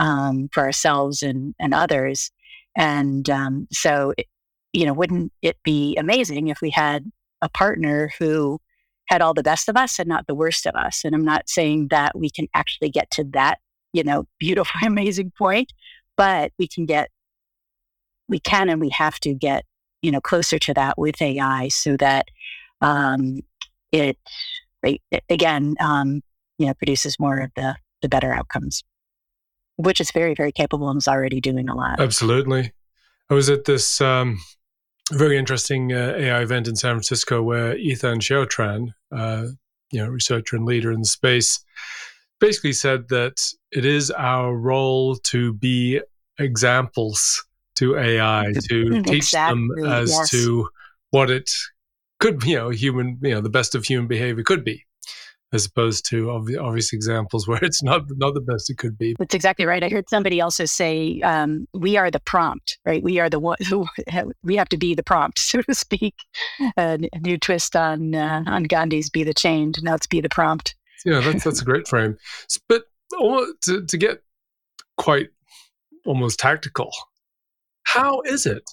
um, 0.00 0.48
for 0.50 0.64
ourselves 0.64 1.22
and, 1.22 1.54
and 1.60 1.72
others. 1.72 2.32
And 2.76 3.28
um, 3.28 3.68
so, 3.70 4.14
it, 4.16 4.26
you 4.72 4.86
know, 4.86 4.94
wouldn't 4.94 5.32
it 5.42 5.58
be 5.62 5.96
amazing 5.96 6.48
if 6.48 6.60
we 6.60 6.70
had 6.70 7.04
a 7.42 7.48
partner 7.48 8.10
who 8.18 8.58
had 9.06 9.20
all 9.20 9.34
the 9.34 9.42
best 9.42 9.68
of 9.68 9.76
us 9.76 9.98
and 9.98 10.08
not 10.08 10.26
the 10.26 10.34
worst 10.34 10.66
of 10.66 10.74
us? 10.74 11.04
And 11.04 11.14
I'm 11.14 11.24
not 11.24 11.48
saying 11.48 11.88
that 11.90 12.18
we 12.18 12.30
can 12.30 12.48
actually 12.54 12.88
get 12.88 13.10
to 13.12 13.24
that, 13.32 13.58
you 13.92 14.02
know, 14.02 14.24
beautiful, 14.40 14.80
amazing 14.84 15.32
point, 15.36 15.72
but 16.16 16.50
we 16.58 16.66
can 16.66 16.86
get, 16.86 17.10
we 18.26 18.40
can 18.40 18.70
and 18.70 18.80
we 18.80 18.88
have 18.90 19.20
to 19.20 19.34
get, 19.34 19.64
you 20.00 20.10
know, 20.10 20.20
closer 20.20 20.58
to 20.58 20.74
that 20.74 20.96
with 20.96 21.20
AI 21.20 21.68
so 21.68 21.96
that 21.98 22.26
um, 22.80 23.40
it, 23.92 24.16
it, 24.82 25.00
again, 25.28 25.74
um, 25.78 26.22
you 26.58 26.66
know, 26.66 26.74
produces 26.74 27.18
more 27.20 27.40
of 27.40 27.50
the 27.54 27.76
the 28.02 28.08
better 28.08 28.32
outcomes 28.32 28.82
which 29.82 30.00
is 30.00 30.10
very, 30.10 30.34
very 30.34 30.52
capable 30.52 30.88
and 30.88 30.98
is 30.98 31.08
already 31.08 31.40
doing 31.40 31.68
a 31.68 31.74
lot. 31.74 32.00
Absolutely. 32.00 32.72
I 33.28 33.34
was 33.34 33.48
at 33.48 33.64
this 33.64 34.00
um, 34.00 34.40
very 35.12 35.38
interesting 35.38 35.92
uh, 35.92 36.14
AI 36.16 36.42
event 36.42 36.68
in 36.68 36.76
San 36.76 36.94
Francisco 36.94 37.42
where 37.42 37.76
Ethan 37.76 38.20
Xiaotran, 38.20 38.88
uh, 39.14 39.46
you 39.92 40.02
know, 40.02 40.08
researcher 40.08 40.56
and 40.56 40.66
leader 40.66 40.92
in 40.92 41.00
the 41.00 41.06
space, 41.06 41.64
basically 42.40 42.72
said 42.72 43.08
that 43.08 43.40
it 43.70 43.84
is 43.84 44.10
our 44.10 44.56
role 44.56 45.16
to 45.16 45.52
be 45.54 46.00
examples 46.38 47.44
to 47.76 47.96
AI, 47.96 48.52
to 48.68 49.02
teach 49.02 49.14
exactly. 49.14 49.60
them 49.76 49.86
as 49.86 50.10
yes. 50.10 50.30
to 50.30 50.68
what 51.10 51.30
it 51.30 51.50
could, 52.18 52.42
you 52.44 52.56
know, 52.56 52.70
human, 52.70 53.18
you 53.22 53.34
know, 53.34 53.40
the 53.40 53.48
best 53.48 53.74
of 53.74 53.84
human 53.84 54.06
behavior 54.06 54.44
could 54.44 54.64
be 54.64 54.84
as 55.52 55.66
opposed 55.66 56.08
to 56.10 56.30
obvious 56.30 56.92
examples 56.92 57.48
where 57.48 57.62
it's 57.62 57.82
not 57.82 58.02
not 58.16 58.34
the 58.34 58.40
best 58.40 58.70
it 58.70 58.78
could 58.78 58.96
be. 58.96 59.14
That's 59.18 59.34
exactly 59.34 59.66
right. 59.66 59.82
I 59.82 59.88
heard 59.88 60.08
somebody 60.08 60.40
also 60.40 60.64
say, 60.64 61.20
um, 61.22 61.66
"We 61.74 61.96
are 61.96 62.10
the 62.10 62.20
prompt, 62.20 62.78
right? 62.84 63.02
We 63.02 63.18
are 63.18 63.30
the 63.30 63.40
one. 63.40 63.58
we 64.42 64.56
have 64.56 64.68
to 64.70 64.76
be 64.76 64.94
the 64.94 65.02
prompt, 65.02 65.38
so 65.38 65.62
to 65.62 65.74
speak." 65.74 66.14
a 66.76 66.98
new 67.20 67.38
twist 67.38 67.76
on 67.76 68.14
uh, 68.14 68.44
on 68.46 68.64
Gandhi's 68.64 69.10
"Be 69.10 69.24
the 69.24 69.34
change." 69.34 69.80
Now 69.82 69.94
it's 69.94 70.06
"Be 70.06 70.20
the 70.20 70.28
prompt." 70.28 70.74
Yeah, 71.04 71.20
that's 71.20 71.44
that's 71.44 71.62
a 71.62 71.64
great 71.64 71.88
frame. 71.88 72.16
But 72.68 72.84
to 73.64 73.84
to 73.86 73.98
get 73.98 74.22
quite 74.96 75.30
almost 76.06 76.38
tactical, 76.38 76.90
how 77.84 78.20
is 78.22 78.46
it 78.46 78.70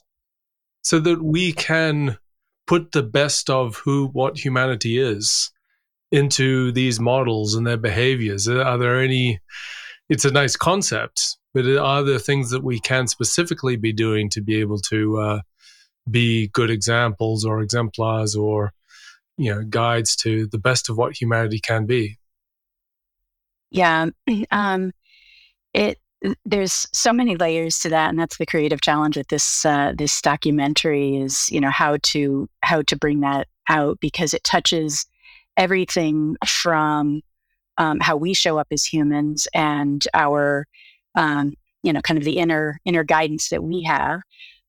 so 0.81 0.99
that 0.99 1.21
we 1.21 1.51
can 1.51 2.17
put 2.65 2.91
the 2.91 3.03
best 3.03 3.49
of 3.49 3.77
who 3.77 4.07
what 4.07 4.37
humanity 4.37 4.97
is 4.97 5.51
into 6.11 6.71
these 6.71 6.99
models 6.99 7.55
and 7.55 7.65
their 7.65 7.77
behaviors? 7.77 8.47
Are 8.47 8.77
there 8.77 8.99
any? 9.01 9.39
It's 10.09 10.25
a 10.25 10.31
nice 10.31 10.55
concept, 10.55 11.37
but 11.53 11.65
are 11.65 12.03
there 12.03 12.19
things 12.19 12.49
that 12.51 12.63
we 12.63 12.79
can 12.79 13.07
specifically 13.07 13.75
be 13.75 13.91
doing 13.91 14.29
to 14.29 14.41
be 14.41 14.59
able 14.61 14.77
to 14.79 15.17
uh, 15.19 15.41
be 16.09 16.47
good 16.49 16.69
examples 16.69 17.45
or 17.45 17.61
exemplars 17.61 18.35
or 18.35 18.73
you 19.37 19.53
know 19.53 19.63
guides 19.63 20.15
to 20.15 20.47
the 20.47 20.57
best 20.57 20.89
of 20.89 20.97
what 20.97 21.19
humanity 21.19 21.59
can 21.59 21.85
be. 21.85 22.17
Yeah, 23.69 24.07
um, 24.51 24.91
it 25.73 25.99
there's 26.45 26.87
so 26.93 27.13
many 27.13 27.35
layers 27.35 27.77
to 27.79 27.89
that, 27.89 28.09
and 28.09 28.19
that's 28.19 28.37
the 28.37 28.45
creative 28.45 28.81
challenge 28.81 29.17
with 29.17 29.27
this 29.27 29.65
uh, 29.65 29.93
this 29.95 30.21
documentary 30.21 31.17
is 31.17 31.49
you 31.49 31.61
know 31.61 31.69
how 31.69 31.97
to 32.03 32.49
how 32.63 32.81
to 32.83 32.95
bring 32.95 33.21
that 33.21 33.47
out 33.69 33.99
because 33.99 34.33
it 34.33 34.43
touches 34.43 35.05
everything 35.57 36.35
from 36.45 37.21
um, 37.77 37.99
how 37.99 38.15
we 38.15 38.33
show 38.33 38.57
up 38.57 38.67
as 38.71 38.85
humans 38.85 39.47
and 39.53 40.03
our 40.13 40.65
um, 41.15 41.53
you 41.83 41.91
know 41.91 42.01
kind 42.01 42.17
of 42.17 42.23
the 42.23 42.37
inner 42.37 42.79
inner 42.85 43.03
guidance 43.03 43.49
that 43.49 43.63
we 43.63 43.83
have 43.83 44.21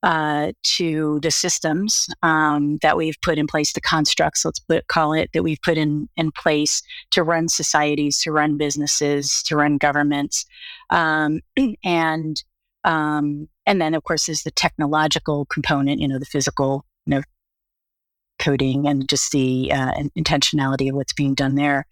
uh, 0.03 0.53
to 0.63 1.19
the 1.23 1.31
systems 1.31 2.07
um, 2.23 2.79
that 2.83 2.97
we've 2.97 3.21
put 3.21 3.39
in 3.39 3.47
place, 3.47 3.73
the 3.73 3.81
constructs, 3.81 4.45
let's 4.45 4.61
put, 4.61 4.87
call 4.87 5.13
it, 5.13 5.31
that 5.35 5.43
we've 5.43 5.61
put 5.65 5.77
in, 5.77 6.09
in 6.17 6.31
place 6.31 6.83
to 7.11 7.23
run 7.23 7.49
societies, 7.49 8.21
to 8.21 8.31
run 8.31 8.57
businesses, 8.57 9.43
to 9.45 9.57
run 9.57 9.77
governments. 9.77 10.47
Um, 10.91 11.41
and 11.85 12.43
um, 12.85 13.49
and 13.67 13.81
then, 13.81 13.93
of 13.95 14.05
course, 14.05 14.27
there's 14.27 14.45
the 14.45 14.51
technological 14.53 15.47
component, 15.47 16.01
you 16.01 16.09
know, 16.09 16.19
the 16.19 16.25
physical, 16.25 16.85
you 17.07 17.17
know, 17.17 17.23
coding 18.39 18.87
and 18.87 19.09
just 19.09 19.33
the 19.33 19.73
uh, 19.73 19.93
intentionality 20.17 20.89
of 20.89 20.97
what's 20.97 21.13
being 21.13 21.35
done 21.35 21.55
there. 21.55 21.87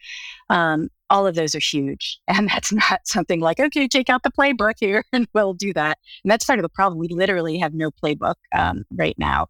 Um, 0.48 0.88
all 1.08 1.26
of 1.26 1.34
those 1.34 1.54
are 1.54 1.60
huge. 1.60 2.18
And 2.28 2.48
that's 2.48 2.72
not 2.72 3.06
something 3.06 3.40
like, 3.40 3.60
okay, 3.60 3.88
take 3.88 4.10
out 4.10 4.22
the 4.22 4.30
playbook 4.30 4.74
here 4.78 5.04
and 5.12 5.26
we'll 5.34 5.54
do 5.54 5.72
that. 5.74 5.98
And 6.24 6.30
that's 6.30 6.44
part 6.44 6.58
of 6.58 6.62
the 6.62 6.68
problem. 6.68 6.98
We 6.98 7.08
literally 7.08 7.58
have 7.58 7.74
no 7.74 7.90
playbook 7.90 8.36
um, 8.54 8.84
right 8.92 9.16
now. 9.18 9.46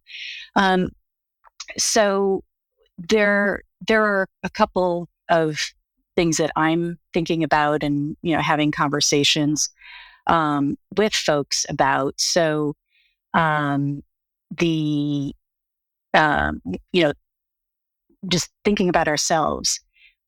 Um, 0.55 0.91
so 1.77 2.43
there, 2.99 3.63
there 3.87 4.05
are 4.05 4.29
a 4.43 4.51
couple 4.51 5.09
of 5.29 5.59
things 6.15 6.37
that 6.39 6.53
I'm 6.57 6.99
thinking 7.13 7.43
about 7.43 7.83
and, 7.83 8.17
you 8.23 8.35
know, 8.35 8.43
having 8.43 8.71
conversations 8.71 9.69
um, 10.27 10.77
with 10.97 11.13
folks 11.13 11.67
about. 11.69 12.15
So 12.19 12.75
um, 13.35 14.03
the, 14.57 15.35
um, 16.17 16.61
you 16.93 17.05
know, 17.05 17.13
just 18.29 18.51
thinking 18.65 18.89
about 18.89 19.07
ourselves 19.07 19.81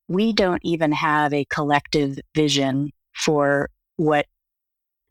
we 0.08 0.32
don't 0.32 0.60
even 0.64 0.90
have 0.90 1.32
a 1.32 1.44
collective 1.46 2.18
vision 2.34 2.90
for 3.14 3.68
what 3.96 4.26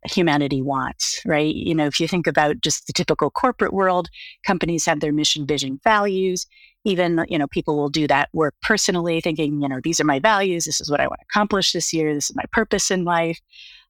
humanity 0.06 0.62
wants, 0.62 1.22
right? 1.26 1.54
You 1.54 1.76
know, 1.76 1.86
if 1.86 2.00
you 2.00 2.08
think 2.08 2.28
about 2.28 2.62
just 2.62 2.88
the 2.88 2.94
typical 2.94 3.30
corporate 3.30 3.74
world, 3.74 4.10
companies 4.46 4.86
have 4.86 5.00
their 5.00 5.14
mission, 5.14 5.46
vision, 5.46 5.80
values. 5.84 6.46
Even, 6.84 7.26
you 7.28 7.38
know, 7.38 7.48
people 7.48 7.76
will 7.76 7.90
do 7.90 8.08
that 8.08 8.30
work 8.34 8.56
personally, 8.62 9.20
thinking, 9.22 9.62
you 9.62 9.68
know, 9.68 9.80
these 9.84 10.00
are 10.00 10.06
my 10.06 10.20
values. 10.20 10.66
This 10.66 10.80
is 10.80 10.90
what 10.90 11.02
I 11.02 11.08
want 11.08 11.20
to 11.20 11.26
accomplish 11.30 11.74
this 11.74 11.92
year. 11.94 12.14
This 12.14 12.30
is 12.30 12.36
my 12.36 12.46
purpose 12.52 12.90
in 12.90 13.04
life. 13.04 13.40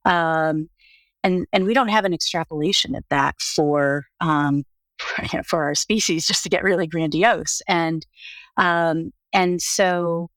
Um, 0.04 0.68
and 1.22 1.46
and 1.52 1.64
we 1.64 1.74
don't 1.74 1.88
have 1.88 2.04
an 2.04 2.14
extrapolation 2.14 2.94
of 2.94 3.04
that 3.10 3.34
for 3.40 4.06
um, 4.20 4.64
for 5.44 5.64
our 5.64 5.74
species, 5.74 6.26
just 6.26 6.42
to 6.42 6.48
get 6.48 6.64
really 6.64 6.86
grandiose. 6.86 7.62
And 7.68 8.06
um, 8.56 9.12
and 9.32 9.60
so 9.62 10.30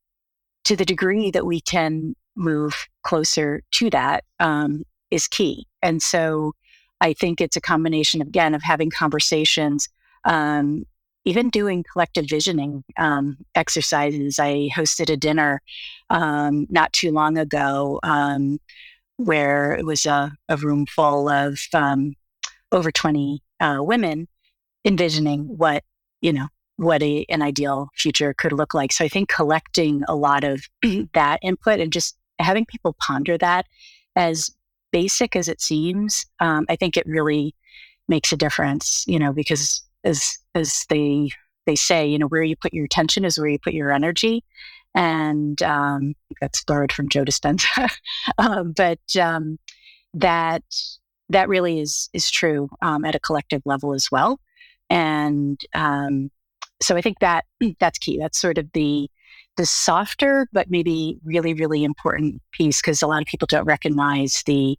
to 0.65 0.75
the 0.75 0.85
degree 0.85 1.31
that 1.31 1.45
we 1.45 1.61
can 1.61 2.15
move 2.35 2.87
closer 3.03 3.61
to 3.71 3.89
that 3.89 4.23
um, 4.39 4.83
is 5.09 5.27
key. 5.27 5.67
And 5.81 6.01
so 6.01 6.53
I 7.01 7.13
think 7.13 7.41
it's 7.41 7.55
a 7.55 7.61
combination, 7.61 8.21
again, 8.21 8.53
of 8.53 8.61
having 8.61 8.91
conversations, 8.91 9.89
um, 10.23 10.85
even 11.25 11.49
doing 11.49 11.83
collective 11.91 12.25
visioning 12.29 12.83
um, 12.97 13.37
exercises. 13.55 14.39
I 14.39 14.69
hosted 14.75 15.11
a 15.11 15.17
dinner 15.17 15.61
um, 16.09 16.67
not 16.69 16.93
too 16.93 17.11
long 17.11 17.37
ago 17.37 17.99
um, 18.03 18.59
where 19.17 19.73
it 19.73 19.85
was 19.85 20.05
a, 20.05 20.31
a 20.47 20.57
room 20.57 20.85
full 20.85 21.27
of 21.27 21.59
um, 21.73 22.13
over 22.71 22.91
20 22.91 23.41
uh, 23.59 23.77
women 23.79 24.27
envisioning 24.85 25.41
what, 25.57 25.83
you 26.21 26.33
know, 26.33 26.47
what 26.77 27.03
a, 27.03 27.25
an 27.29 27.41
ideal 27.41 27.89
future 27.95 28.33
could 28.33 28.51
look 28.51 28.73
like. 28.73 28.91
So 28.91 29.05
I 29.05 29.07
think 29.07 29.29
collecting 29.29 30.03
a 30.07 30.15
lot 30.15 30.43
of 30.43 30.63
that 31.13 31.39
input 31.43 31.79
and 31.79 31.91
just 31.91 32.17
having 32.39 32.65
people 32.65 32.95
ponder 32.99 33.37
that 33.37 33.65
as 34.15 34.49
basic 34.91 35.35
as 35.35 35.47
it 35.47 35.61
seems, 35.61 36.25
um, 36.39 36.65
I 36.69 36.75
think 36.75 36.97
it 36.97 37.05
really 37.05 37.55
makes 38.07 38.31
a 38.31 38.37
difference, 38.37 39.05
you 39.07 39.19
know, 39.19 39.31
because 39.31 39.83
as, 40.03 40.37
as 40.55 40.85
they, 40.89 41.29
they 41.65 41.75
say, 41.75 42.07
you 42.07 42.17
know, 42.17 42.27
where 42.27 42.43
you 42.43 42.55
put 42.55 42.73
your 42.73 42.85
attention 42.85 43.25
is 43.25 43.37
where 43.37 43.47
you 43.47 43.59
put 43.59 43.73
your 43.73 43.91
energy. 43.91 44.43
And 44.93 45.61
um, 45.61 46.15
that's 46.41 46.63
borrowed 46.63 46.91
from 46.91 47.07
Joe 47.07 47.23
Dispenza. 47.23 47.89
um, 48.37 48.73
but 48.73 48.99
um, 49.19 49.57
that, 50.13 50.63
that 51.29 51.47
really 51.47 51.79
is, 51.79 52.09
is 52.11 52.29
true 52.29 52.69
um, 52.81 53.05
at 53.05 53.15
a 53.15 53.19
collective 53.19 53.61
level 53.65 53.93
as 53.93 54.11
well. 54.11 54.39
And 54.91 55.59
um, 55.73 56.29
so 56.81 56.97
I 56.97 57.01
think 57.01 57.19
that 57.19 57.45
that's 57.79 57.97
key. 57.97 58.19
That's 58.19 58.39
sort 58.39 58.59
of 58.59 58.69
the 58.73 59.09
the 59.57 59.65
softer 59.65 60.47
but 60.53 60.69
maybe 60.69 61.17
really 61.25 61.53
really 61.53 61.83
important 61.83 62.41
piece 62.53 62.81
because 62.81 63.01
a 63.01 63.07
lot 63.07 63.21
of 63.21 63.27
people 63.27 63.47
don't 63.47 63.65
recognize 63.65 64.43
the 64.45 64.77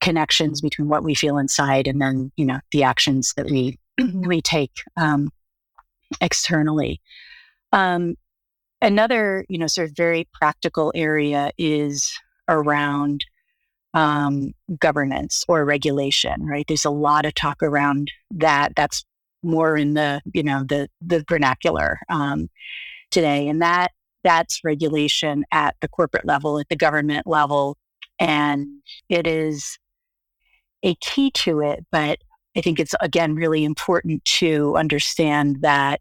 connections 0.00 0.62
between 0.62 0.88
what 0.88 1.04
we 1.04 1.14
feel 1.14 1.36
inside 1.36 1.86
and 1.86 2.00
then 2.00 2.32
you 2.36 2.44
know 2.46 2.58
the 2.72 2.82
actions 2.82 3.34
that 3.36 3.46
we 3.46 3.78
we 4.14 4.40
take 4.40 4.72
um, 4.96 5.30
externally. 6.20 7.00
Um, 7.72 8.14
another 8.82 9.44
you 9.48 9.58
know 9.58 9.66
sort 9.66 9.88
of 9.88 9.96
very 9.96 10.28
practical 10.34 10.92
area 10.94 11.50
is 11.56 12.12
around 12.48 13.24
um, 13.94 14.52
governance 14.78 15.44
or 15.48 15.64
regulation. 15.64 16.44
Right, 16.46 16.66
there's 16.68 16.84
a 16.84 16.90
lot 16.90 17.24
of 17.24 17.34
talk 17.34 17.62
around 17.62 18.10
that. 18.30 18.74
That's 18.76 19.04
more 19.46 19.76
in 19.76 19.94
the 19.94 20.20
you 20.32 20.42
know 20.42 20.64
the 20.64 20.88
the 21.00 21.24
vernacular 21.28 21.98
um, 22.08 22.48
today, 23.10 23.48
and 23.48 23.62
that 23.62 23.92
that's 24.24 24.60
regulation 24.64 25.44
at 25.52 25.76
the 25.80 25.88
corporate 25.88 26.26
level, 26.26 26.58
at 26.58 26.68
the 26.68 26.76
government 26.76 27.26
level, 27.26 27.76
and 28.18 28.66
it 29.08 29.26
is 29.26 29.78
a 30.82 30.94
key 30.96 31.30
to 31.32 31.60
it. 31.60 31.84
But 31.90 32.18
I 32.56 32.60
think 32.60 32.80
it's 32.80 32.94
again 33.00 33.34
really 33.34 33.64
important 33.64 34.24
to 34.38 34.76
understand 34.76 35.58
that 35.62 36.00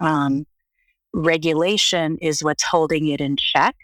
um, 0.00 0.46
regulation 1.12 2.18
is 2.20 2.42
what's 2.42 2.64
holding 2.64 3.08
it 3.08 3.20
in 3.20 3.36
check, 3.36 3.74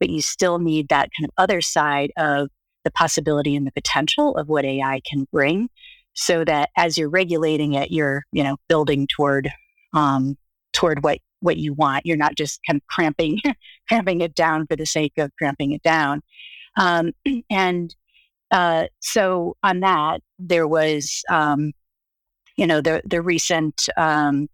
but 0.00 0.10
you 0.10 0.22
still 0.22 0.58
need 0.58 0.88
that 0.88 1.10
kind 1.18 1.28
of 1.28 1.30
other 1.36 1.60
side 1.60 2.12
of 2.16 2.48
the 2.84 2.90
possibility 2.92 3.56
and 3.56 3.66
the 3.66 3.72
potential 3.72 4.36
of 4.36 4.48
what 4.48 4.64
AI 4.64 5.00
can 5.04 5.26
bring 5.32 5.68
so 6.16 6.44
that 6.44 6.70
as 6.76 6.96
you're 6.96 7.10
regulating 7.10 7.74
it, 7.74 7.92
you're, 7.92 8.24
you 8.32 8.42
know, 8.42 8.56
building 8.68 9.06
toward, 9.06 9.50
um, 9.92 10.36
toward 10.72 11.04
what, 11.04 11.18
what 11.40 11.58
you 11.58 11.74
want. 11.74 12.06
You're 12.06 12.16
not 12.16 12.34
just 12.34 12.58
kind 12.66 12.78
of 12.78 12.86
cramping, 12.88 13.40
cramping 13.88 14.22
it 14.22 14.34
down 14.34 14.66
for 14.66 14.76
the 14.76 14.86
sake 14.86 15.12
of 15.18 15.30
cramping 15.38 15.72
it 15.72 15.82
down. 15.82 16.22
Um, 16.76 17.12
and, 17.50 17.94
uh, 18.50 18.86
so 19.00 19.56
on 19.62 19.80
that, 19.80 20.22
there 20.38 20.66
was, 20.66 21.22
um, 21.28 21.72
you 22.56 22.66
know, 22.66 22.80
the, 22.80 23.02
the 23.04 23.20
recent, 23.20 23.88
um, 23.96 24.48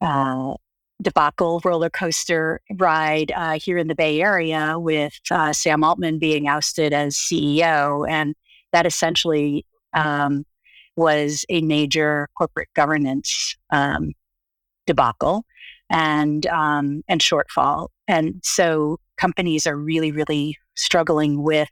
uh, 0.00 0.54
debacle 1.00 1.60
roller 1.64 1.90
coaster 1.90 2.60
ride 2.76 3.32
uh, 3.36 3.58
here 3.58 3.76
in 3.76 3.88
the 3.88 3.94
Bay 3.94 4.20
Area 4.20 4.78
with 4.78 5.12
uh, 5.30 5.52
Sam 5.52 5.84
Altman 5.84 6.18
being 6.18 6.48
ousted 6.48 6.92
as 6.92 7.16
CEO. 7.16 8.08
And 8.08 8.34
that 8.72 8.86
essentially 8.86 9.66
um, 9.94 10.44
was 10.96 11.44
a 11.48 11.62
major 11.62 12.28
corporate 12.36 12.68
governance 12.74 13.56
um, 13.70 14.12
debacle 14.86 15.44
and 15.90 16.46
um, 16.46 17.02
and 17.08 17.20
shortfall. 17.20 17.88
And 18.08 18.40
so 18.42 18.98
companies 19.16 19.66
are 19.66 19.76
really, 19.76 20.12
really 20.12 20.56
struggling 20.74 21.42
with 21.42 21.68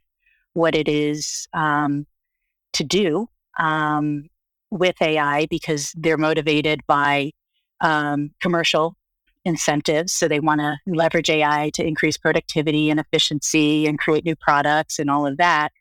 what 0.53 0.75
it 0.75 0.87
is 0.87 1.47
um, 1.53 2.05
to 2.73 2.83
do 2.83 3.27
um, 3.59 4.27
with 4.69 4.95
AI 5.01 5.47
because 5.49 5.93
they're 5.97 6.17
motivated 6.17 6.81
by 6.87 7.31
um, 7.81 8.31
commercial 8.39 8.95
incentives. 9.43 10.13
So 10.13 10.27
they 10.27 10.39
want 10.39 10.61
to 10.61 10.77
leverage 10.85 11.29
AI 11.29 11.71
to 11.73 11.85
increase 11.85 12.17
productivity 12.17 12.89
and 12.89 12.99
efficiency 12.99 13.87
and 13.87 13.97
create 13.97 14.23
new 14.23 14.35
products 14.35 14.99
and 14.99 15.09
all 15.09 15.25
of 15.25 15.37
that. 15.37 15.71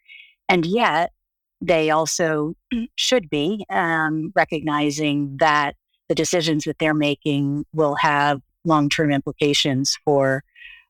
And 0.49 0.65
yet, 0.65 1.13
they 1.61 1.91
also 1.91 2.55
should 2.97 3.29
be 3.31 3.65
um, 3.71 4.33
recognizing 4.35 5.37
that 5.39 5.75
the 6.09 6.15
decisions 6.15 6.65
that 6.65 6.77
they're 6.79 6.95
making 6.95 7.65
will 7.73 7.95
have 7.95 8.41
long-term 8.65 9.11
implications 9.13 9.97
for 10.05 10.43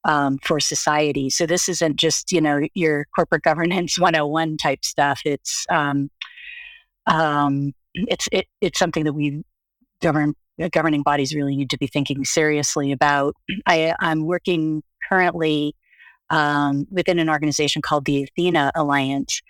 um, 0.04 0.38
for 0.38 0.60
society. 0.60 1.28
So 1.28 1.44
this 1.44 1.68
isn't 1.68 1.96
just 1.96 2.32
you 2.32 2.40
know 2.40 2.66
your 2.74 3.06
corporate 3.14 3.42
governance 3.44 3.98
101 3.98 4.56
type 4.56 4.84
stuff. 4.84 5.20
It's 5.24 5.66
um, 5.70 6.10
um, 7.06 7.72
it's 7.94 8.28
it, 8.32 8.46
it's 8.60 8.78
something 8.78 9.04
that 9.04 9.12
we 9.12 9.42
govern 10.00 10.34
governing 10.72 11.02
bodies 11.02 11.34
really 11.34 11.56
need 11.56 11.70
to 11.70 11.78
be 11.78 11.86
thinking 11.86 12.24
seriously 12.24 12.92
about. 12.92 13.34
I, 13.66 13.94
I'm 14.00 14.24
working 14.24 14.82
currently 15.08 15.74
um, 16.28 16.86
within 16.90 17.18
an 17.18 17.28
organization 17.28 17.82
called 17.82 18.04
the 18.04 18.24
Athena 18.24 18.72
Alliance 18.74 19.42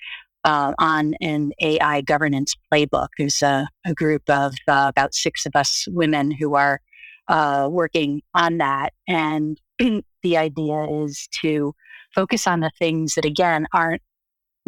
uh, 0.45 0.73
on 0.79 1.15
an 1.21 1.53
AI 1.61 2.01
governance 2.03 2.55
playbook. 2.73 3.09
There's 3.19 3.43
a, 3.43 3.69
a 3.85 3.95
group 3.95 4.29
of 4.29 4.55
uh, 4.67 4.87
about 4.89 5.15
six 5.15 5.47
of 5.47 5.55
us 5.55 5.87
women 5.91 6.31
who 6.31 6.55
are 6.55 6.81
uh, 7.29 7.69
working 7.71 8.23
on 8.35 8.59
that. 8.59 8.93
And 9.07 9.61
the 9.79 10.37
idea 10.37 10.87
is 11.05 11.29
to 11.43 11.75
focus 12.15 12.47
on 12.47 12.61
the 12.61 12.73
things 12.79 13.15
that, 13.15 13.25
again, 13.25 13.67
aren't 13.73 14.03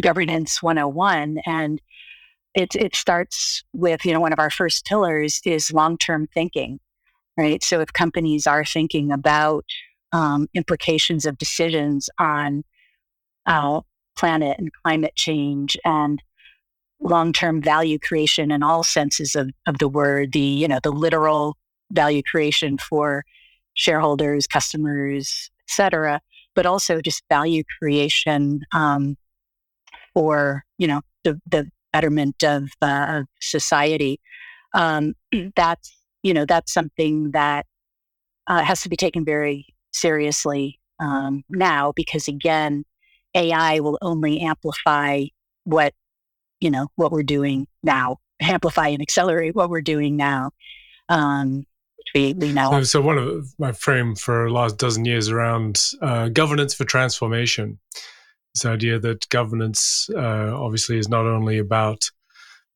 governance 0.00 0.62
101. 0.62 1.38
And 1.46 1.80
it, 2.54 2.74
it 2.74 2.94
starts 2.94 3.64
with, 3.72 4.04
you 4.04 4.12
know, 4.12 4.20
one 4.20 4.32
of 4.32 4.38
our 4.38 4.50
first 4.50 4.84
pillars 4.84 5.40
is 5.44 5.72
long 5.72 5.96
term 5.98 6.28
thinking, 6.32 6.78
right? 7.36 7.64
So 7.64 7.80
if 7.80 7.92
companies 7.92 8.46
are 8.46 8.64
thinking 8.64 9.10
about 9.10 9.64
um, 10.12 10.48
implications 10.54 11.24
of 11.24 11.38
decisions 11.38 12.10
on 12.18 12.62
uh, 13.46 13.80
planet 14.16 14.58
and 14.58 14.70
climate 14.84 15.14
change 15.16 15.76
and 15.84 16.22
long-term 17.00 17.60
value 17.60 17.98
creation 17.98 18.50
in 18.50 18.62
all 18.62 18.84
senses 18.84 19.34
of, 19.34 19.50
of 19.66 19.78
the 19.78 19.88
word 19.88 20.32
the 20.32 20.38
you 20.38 20.68
know 20.68 20.78
the 20.82 20.92
literal 20.92 21.56
value 21.90 22.22
creation 22.22 22.78
for 22.78 23.24
shareholders 23.74 24.46
customers 24.46 25.50
etc 25.68 26.20
but 26.54 26.66
also 26.66 27.00
just 27.00 27.22
value 27.28 27.62
creation 27.78 28.60
um, 28.72 29.16
for 30.14 30.64
you 30.78 30.86
know 30.86 31.00
the, 31.24 31.40
the 31.50 31.70
betterment 31.92 32.42
of 32.42 32.70
uh, 32.80 33.22
society. 33.40 34.20
Um, 34.74 35.14
that's 35.56 35.96
you 36.22 36.34
know 36.34 36.46
that's 36.46 36.72
something 36.72 37.30
that 37.32 37.66
uh, 38.46 38.62
has 38.62 38.82
to 38.82 38.88
be 38.88 38.96
taken 38.96 39.24
very 39.24 39.66
seriously 39.92 40.80
um, 41.00 41.44
now 41.48 41.92
because 41.94 42.28
again 42.28 42.84
AI 43.34 43.80
will 43.80 43.98
only 44.02 44.40
amplify 44.40 45.24
what, 45.64 45.94
you 46.60 46.70
know, 46.70 46.88
what 46.96 47.12
we're 47.12 47.22
doing 47.22 47.66
now, 47.82 48.18
amplify 48.40 48.88
and 48.88 49.02
accelerate 49.02 49.54
what 49.54 49.70
we're 49.70 49.80
doing 49.80 50.16
now. 50.16 50.50
Um, 51.08 51.66
we, 52.14 52.34
we 52.34 52.52
know. 52.52 52.70
So, 52.70 52.82
so, 52.82 53.00
one 53.00 53.18
of 53.18 53.54
my 53.58 53.72
frame 53.72 54.14
for 54.14 54.46
the 54.46 54.52
last 54.52 54.78
dozen 54.78 55.04
years 55.04 55.28
around 55.28 55.80
uh, 56.00 56.28
governance 56.28 56.74
for 56.74 56.84
transformation. 56.84 57.78
This 58.54 58.66
idea 58.66 58.98
that 58.98 59.26
governance 59.30 60.10
uh, 60.14 60.52
obviously 60.54 60.98
is 60.98 61.08
not 61.08 61.24
only 61.24 61.58
about 61.58 62.10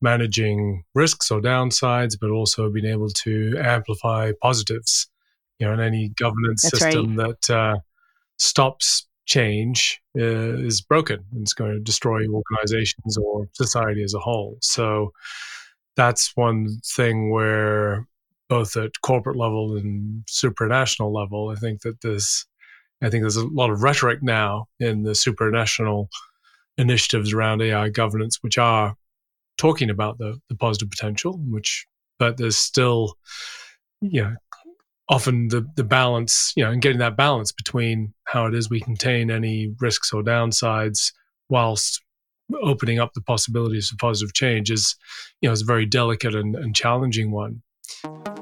managing 0.01 0.85
risks 0.95 1.31
or 1.31 1.41
downsides, 1.41 2.17
but 2.19 2.31
also 2.31 2.71
being 2.71 2.87
able 2.87 3.11
to 3.11 3.57
amplify 3.59 4.33
positives. 4.41 5.09
You 5.59 5.67
know, 5.67 5.75
in 5.75 5.81
any 5.81 6.11
governance 6.11 6.63
That's 6.63 6.79
system 6.79 7.17
right. 7.17 7.35
that 7.41 7.55
uh, 7.55 7.77
stops 8.39 9.06
change 9.27 10.01
uh, 10.19 10.57
is 10.57 10.81
broken 10.81 11.25
and 11.33 11.43
it's 11.43 11.53
going 11.53 11.73
to 11.73 11.81
destroy 11.81 12.25
organizations 12.27 13.19
or 13.19 13.49
society 13.53 14.03
as 14.03 14.15
a 14.15 14.21
whole. 14.21 14.57
So 14.63 15.13
that's 15.97 16.33
one 16.37 16.69
thing 16.85 17.31
where 17.31 18.07
both 18.49 18.77
at 18.77 18.93
corporate 19.03 19.37
level 19.37 19.77
and 19.77 20.25
supranational 20.27 21.13
level, 21.13 21.51
I 21.51 21.57
think 21.57 21.83
that 21.83 22.01
this, 22.01 22.47
I 23.03 23.11
think 23.11 23.23
there's 23.23 23.37
a 23.37 23.47
lot 23.47 23.71
of 23.71 23.83
rhetoric 23.83 24.23
now 24.23 24.67
in 24.79 25.03
the 25.03 25.13
supranational 25.13 26.09
initiatives 26.79 27.33
around 27.33 27.63
AI 27.63 27.89
governance, 27.89 28.39
which 28.43 28.59
are 28.59 28.95
talking 29.59 29.91
about 29.91 30.19
the, 30.19 30.39
the 30.49 30.55
positive 30.57 30.91
potential, 30.91 31.41
which, 31.49 31.87
but 32.19 32.37
there's 32.37 32.59
still, 32.59 33.17
you 34.01 34.23
know, 34.23 34.37
often 35.09 35.49
the 35.49 35.67
the 35.77 35.85
balance, 35.85 36.53
you 36.57 36.65
know, 36.65 36.71
and 36.71 36.83
getting 36.83 36.99
that 36.99 37.17
balance 37.17 37.53
between 37.53 38.13
how 38.25 38.47
it 38.47 38.55
is 38.55 38.69
we 38.69 38.81
contain 38.81 39.31
any 39.31 39.73
risks 39.81 40.13
or 40.13 40.23
downsides 40.23 41.13
whilst 41.49 42.03
opening 42.63 42.99
up 42.99 43.13
the 43.15 43.23
possibilities 43.23 43.91
of 43.93 43.99
positive 43.99 44.35
change 44.35 44.71
is, 44.71 44.97
you 45.41 45.49
know, 45.49 45.53
is 45.53 45.63
a 45.63 45.65
very 45.65 45.87
delicate 45.87 46.35
and, 46.35 46.55
and 46.57 46.77
challenging 46.77 47.31
one. 47.31 47.63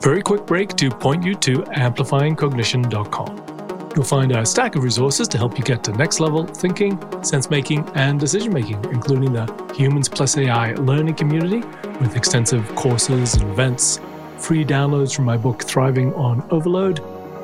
Very 0.00 0.22
quick 0.22 0.46
break 0.46 0.70
to 0.76 0.90
point 0.90 1.24
you 1.24 1.34
to 1.36 1.58
amplifyingcognition.com. 1.58 3.90
You'll 3.94 4.04
find 4.04 4.32
a 4.32 4.44
stack 4.44 4.74
of 4.74 4.82
resources 4.82 5.28
to 5.28 5.38
help 5.38 5.56
you 5.56 5.64
get 5.64 5.84
to 5.84 5.92
next 5.92 6.18
level 6.18 6.44
thinking, 6.44 6.98
sense 7.22 7.48
making, 7.48 7.88
and 7.94 8.18
decision 8.18 8.52
making, 8.52 8.84
including 8.86 9.32
the 9.32 9.46
Humans 9.76 10.08
Plus 10.08 10.36
AI 10.36 10.74
learning 10.74 11.14
community 11.14 11.58
with 12.00 12.16
extensive 12.16 12.66
courses 12.74 13.34
and 13.34 13.48
events 13.50 14.00
free 14.38 14.64
downloads 14.64 15.14
from 15.14 15.24
my 15.24 15.36
book 15.36 15.62
Thriving 15.62 16.12
on 16.14 16.46
Overload, 16.50 16.96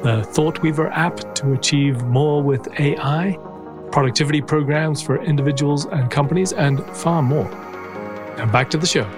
the 0.03 0.22
ThoughtWeaver 0.33 0.90
app 0.96 1.35
to 1.37 1.53
achieve 1.53 2.03
more 2.05 2.42
with 2.42 2.68
AI, 2.79 3.38
productivity 3.92 4.40
programs 4.40 5.03
for 5.03 5.22
individuals 5.22 5.87
and 5.87 6.11
companies, 6.11 6.53
and 6.53 6.85
far 6.96 7.22
more. 7.22 7.48
Now 8.37 8.50
back 8.50 8.70
to 8.70 8.79
the 8.79 8.87
show. 8.87 9.09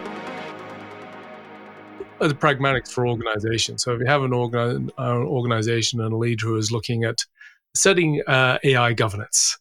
The 2.19 2.35
pragmatics 2.35 2.93
for 2.93 3.07
organizations. 3.07 3.83
So 3.83 3.95
if 3.95 4.01
you 4.01 4.07
have 4.07 4.23
an 4.23 4.31
organi- 4.31 4.91
uh, 4.97 5.19
organization 5.25 6.01
and 6.01 6.13
a 6.13 6.17
leader 6.17 6.47
who 6.47 6.57
is 6.57 6.71
looking 6.71 7.05
at 7.05 7.19
setting 7.75 8.23
uh, 8.27 8.59
AI 8.63 8.93
governance, 8.93 9.59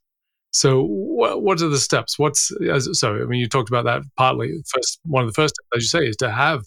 so 0.51 0.83
what, 0.83 1.41
what 1.41 1.61
are 1.61 1.69
the 1.69 1.79
steps? 1.79 2.19
What's 2.19 2.51
so? 2.93 3.15
I 3.15 3.25
mean, 3.25 3.39
you 3.39 3.47
talked 3.47 3.69
about 3.69 3.85
that 3.85 4.03
partly. 4.17 4.61
First, 4.67 4.99
one 5.05 5.23
of 5.23 5.29
the 5.29 5.33
first, 5.33 5.55
as 5.75 5.81
you 5.83 5.87
say, 5.87 6.07
is 6.07 6.17
to 6.17 6.29
have 6.29 6.63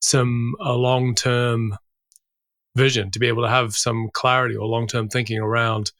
some 0.00 0.54
a 0.60 0.72
long 0.72 1.14
term 1.14 1.76
vision, 2.76 3.10
to 3.10 3.18
be 3.18 3.28
able 3.28 3.42
to 3.42 3.48
have 3.48 3.74
some 3.74 4.08
clarity 4.12 4.56
or 4.56 4.66
long 4.66 4.86
term 4.86 5.08
thinking 5.08 5.38
around 5.38 5.92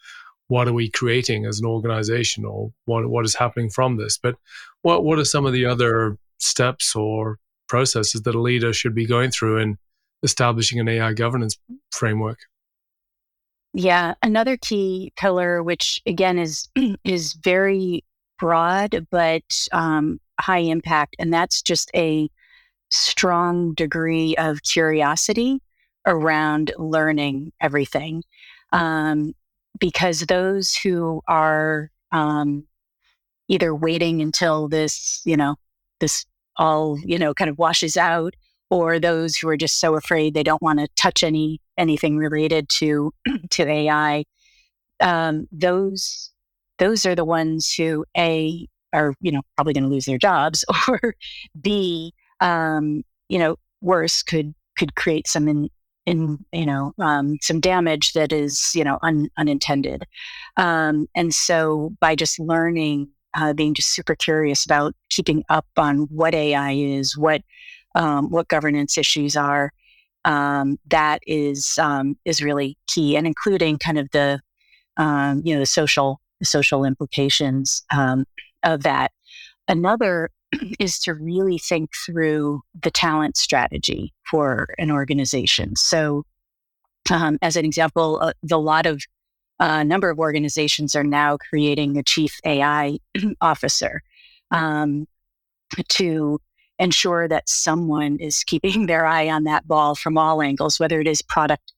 what 0.49 0.67
are 0.67 0.73
we 0.73 0.91
creating 0.91 1.47
as 1.47 1.61
an 1.61 1.67
organization 1.67 2.45
or 2.45 2.73
what 2.85 3.09
what 3.09 3.25
is 3.25 3.35
happening 3.35 3.71
from 3.71 3.97
this. 3.97 4.19
But 4.19 4.37
what 4.83 5.05
what 5.05 5.19
are 5.19 5.25
some 5.25 5.47
of 5.47 5.53
the 5.53 5.67
other 5.67 6.17
steps 6.39 6.97
or 6.97 7.39
processes 7.69 8.23
that 8.23 8.35
a 8.35 8.41
leader 8.41 8.73
should 8.73 8.95
be 8.95 9.07
going 9.07 9.31
through 9.31 9.59
in 9.59 9.79
establishing 10.23 10.81
an 10.81 10.89
AI 10.89 11.13
governance 11.13 11.57
framework? 11.93 12.39
Yeah, 13.73 14.15
another 14.23 14.57
key 14.57 15.13
pillar, 15.17 15.63
which 15.63 16.03
again 16.07 16.39
is 16.39 16.69
is 17.05 17.35
very 17.35 18.05
broad 18.39 19.07
but 19.11 19.43
um, 19.71 20.19
high 20.41 20.59
impact, 20.59 21.15
and 21.19 21.33
that's 21.33 21.63
just 21.63 21.91
a 21.95 22.29
strong 22.91 23.75
degree 23.75 24.35
of 24.37 24.63
curiosity 24.63 25.61
around 26.07 26.73
learning 26.79 27.53
everything. 27.61 28.23
Um, 28.73 29.35
because 29.79 30.21
those 30.21 30.75
who 30.75 31.23
are 31.27 31.91
um, 32.13 32.65
either 33.49 33.75
waiting 33.75 34.21
until 34.21 34.69
this, 34.69 35.23
you 35.25 35.37
know, 35.37 35.57
this 36.01 36.27
all, 36.57 36.99
you 37.01 37.19
know, 37.19 37.35
kind 37.35 37.51
of 37.51 37.59
washes 37.59 37.97
out, 37.97 38.35
or 38.71 38.99
those 38.99 39.37
who 39.37 39.49
are 39.49 39.57
just 39.57 39.81
so 39.81 39.97
afraid 39.97 40.35
they 40.35 40.43
don't 40.43 40.63
want 40.63 40.79
to 40.79 40.89
touch 40.97 41.23
any 41.23 41.61
anything 41.77 42.17
related 42.17 42.69
to 42.69 43.13
to 43.51 43.69
AI, 43.69 44.25
um, 45.01 45.49
those 45.51 46.31
those 46.79 47.05
are 47.05 47.15
the 47.15 47.25
ones 47.25 47.73
who 47.73 48.05
a 48.17 48.67
are 48.93 49.15
you 49.21 49.33
know 49.33 49.43
probably 49.57 49.73
going 49.73 49.85
to 49.85 49.91
lose 49.91 50.05
their 50.05 50.19
jobs, 50.19 50.65
or 50.89 51.15
b 51.61 52.13
um, 52.41 53.03
you 53.29 53.39
know, 53.39 53.57
worse 53.81 54.23
could 54.23 54.55
could 54.79 54.95
create 54.95 55.27
some 55.27 55.49
in, 55.49 55.69
in 56.07 56.39
you 56.53 56.67
know 56.67 56.93
um, 56.99 57.37
some 57.41 57.61
damage 57.61 58.13
that 58.13 58.33
is 58.33 58.73
you 58.75 58.85
know 58.85 58.99
un, 59.03 59.29
unintended. 59.39 60.05
Um, 60.57 61.07
and 61.15 61.35
so 61.35 61.93
by 62.01 62.15
just 62.15 62.39
learning, 62.39 63.09
uh, 63.35 63.53
being 63.53 63.75
just 63.75 63.95
super 63.95 64.15
curious 64.15 64.65
about 64.65 64.95
keeping 65.11 65.45
up 65.49 65.67
on 65.77 66.09
what 66.11 66.35
AI 66.35 66.73
is, 66.73 67.17
what 67.17 67.43
um, 67.95 68.31
what 68.31 68.49
governance 68.49 68.97
issues 68.97 69.37
are, 69.37 69.73
um, 70.25 70.79
that 70.89 71.21
is 71.27 71.79
um, 71.81 72.17
is 72.25 72.43
really 72.43 72.77
key, 72.87 73.17
and 73.17 73.27
including 73.27 73.79
kind 73.79 73.99
of 73.99 74.09
the 74.13 74.41
um, 74.97 75.43
you 75.45 75.55
know 75.55 75.61
the 75.61 75.67
social 75.67 76.21
the 76.41 76.47
social 76.47 76.85
implications 76.85 77.85
of 78.63 78.83
that. 78.83 79.13
Another 79.69 80.31
is 80.79 80.99
to 81.01 81.15
really 81.15 81.59
think 81.59 81.91
through 82.07 82.63
the 82.83 82.91
talent 82.91 83.37
strategy 83.37 84.13
for 84.31 84.69
an 84.79 84.91
organization. 84.91 85.77
So, 85.77 86.25
um, 87.11 87.39
as 87.43 87.57
an 87.57 87.65
example, 87.65 88.19
uh, 88.21 88.33
the 88.43 88.59
lot 88.59 88.87
of 88.87 89.03
a 89.59 89.65
uh, 89.65 89.83
number 89.83 90.09
of 90.09 90.19
organizations 90.19 90.95
are 90.95 91.05
now 91.05 91.37
creating 91.37 91.99
a 91.99 92.03
chief 92.03 92.39
AI 92.47 92.99
officer 93.43 94.03
um, 94.51 95.07
to 95.89 96.41
ensure 96.79 97.29
that 97.29 97.49
someone 97.49 98.17
is 98.19 98.43
keeping 98.43 98.87
their 98.87 99.05
eye 99.05 99.29
on 99.29 99.45
that 99.45 99.69
ball 99.69 99.95
from 99.95 100.17
all 100.17 100.41
angles, 100.41 100.81
whether 100.81 101.01
it 101.01 101.07
is 101.07 101.23
product 101.23 101.73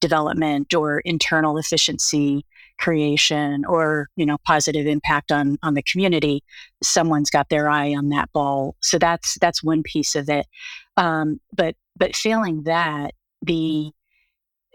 development 0.00 0.74
or 0.74 1.00
internal 1.00 1.58
efficiency 1.58 2.44
creation 2.78 3.64
or 3.64 4.08
you 4.16 4.24
know 4.24 4.38
positive 4.46 4.86
impact 4.86 5.32
on 5.32 5.58
on 5.62 5.74
the 5.74 5.82
community 5.82 6.42
someone's 6.82 7.30
got 7.30 7.48
their 7.48 7.68
eye 7.68 7.94
on 7.94 8.08
that 8.10 8.32
ball. 8.32 8.76
So 8.80 8.98
that's 8.98 9.36
that's 9.40 9.62
one 9.62 9.82
piece 9.82 10.14
of 10.14 10.28
it. 10.28 10.46
Um, 10.96 11.40
but 11.52 11.74
but 11.96 12.14
failing 12.14 12.62
that 12.64 13.14
the 13.42 13.90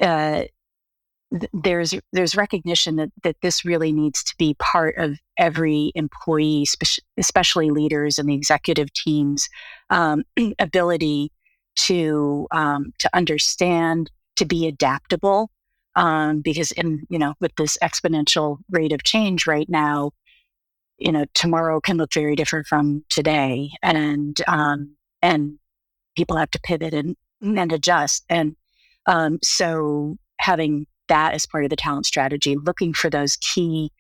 uh, 0.02 0.44
there's 1.54 1.96
there's 2.12 2.36
recognition 2.36 2.98
that 2.98 3.10
that 3.24 3.38
this 3.42 3.66
really 3.66 3.92
needs 3.92 4.24
to 4.24 4.36
be 4.38 4.56
part 4.60 4.98
of 4.98 5.18
every 5.38 5.92
employee, 5.96 6.66
especially 7.18 7.70
leaders 7.72 8.20
and 8.20 8.30
the 8.30 8.36
executive 8.36 8.92
teams, 8.94 9.48
um, 9.90 10.24
ability 10.60 11.32
to 11.76 12.48
um, 12.52 12.94
to 13.00 13.10
understand, 13.14 14.12
to 14.36 14.46
be 14.46 14.68
adaptable, 14.68 15.50
um, 15.96 16.42
because 16.42 16.72
in 16.72 17.06
you 17.10 17.20
know 17.20 17.34
with 17.40 17.56
this 17.58 17.78
exponential 17.82 18.58
rate 18.70 18.92
of 18.92 19.04
change 19.04 19.48
right 19.48 19.70
now, 19.70 20.12
you 20.98 21.12
know 21.12 21.26
tomorrow 21.34 21.80
can 21.80 21.98
look 21.98 22.14
very 22.14 22.36
different 22.36 22.68
from 22.68 23.04
today, 23.10 23.70
and 23.82 24.40
um, 24.48 24.96
and 25.22 25.58
people 26.16 26.38
have 26.38 26.52
to 26.52 26.60
pivot 26.60 26.94
and 26.94 27.16
and 27.42 27.72
adjust, 27.72 28.24
and 28.30 28.56
um, 29.06 29.40
so 29.44 30.18
having 30.40 30.86
that 31.10 31.34
as 31.34 31.46
part 31.46 31.64
of 31.64 31.70
the 31.70 31.76
talent 31.76 32.06
strategy, 32.06 32.56
looking 32.56 32.94
for 32.94 33.10
those 33.10 33.38
key 33.38 33.92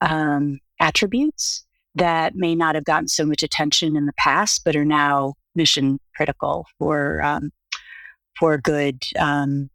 um, 0.00 0.58
attributes 0.80 1.64
that 1.94 2.34
may 2.34 2.54
not 2.54 2.74
have 2.74 2.84
gotten 2.84 3.08
so 3.08 3.24
much 3.24 3.42
attention 3.42 3.96
in 3.96 4.06
the 4.06 4.12
past, 4.14 4.62
but 4.64 4.76
are 4.76 4.84
now 4.84 5.34
mission 5.54 5.98
critical 6.16 6.66
for 6.78 7.22
um, 7.22 7.50
for 8.38 8.58
good, 8.58 9.02
um, 9.18 9.68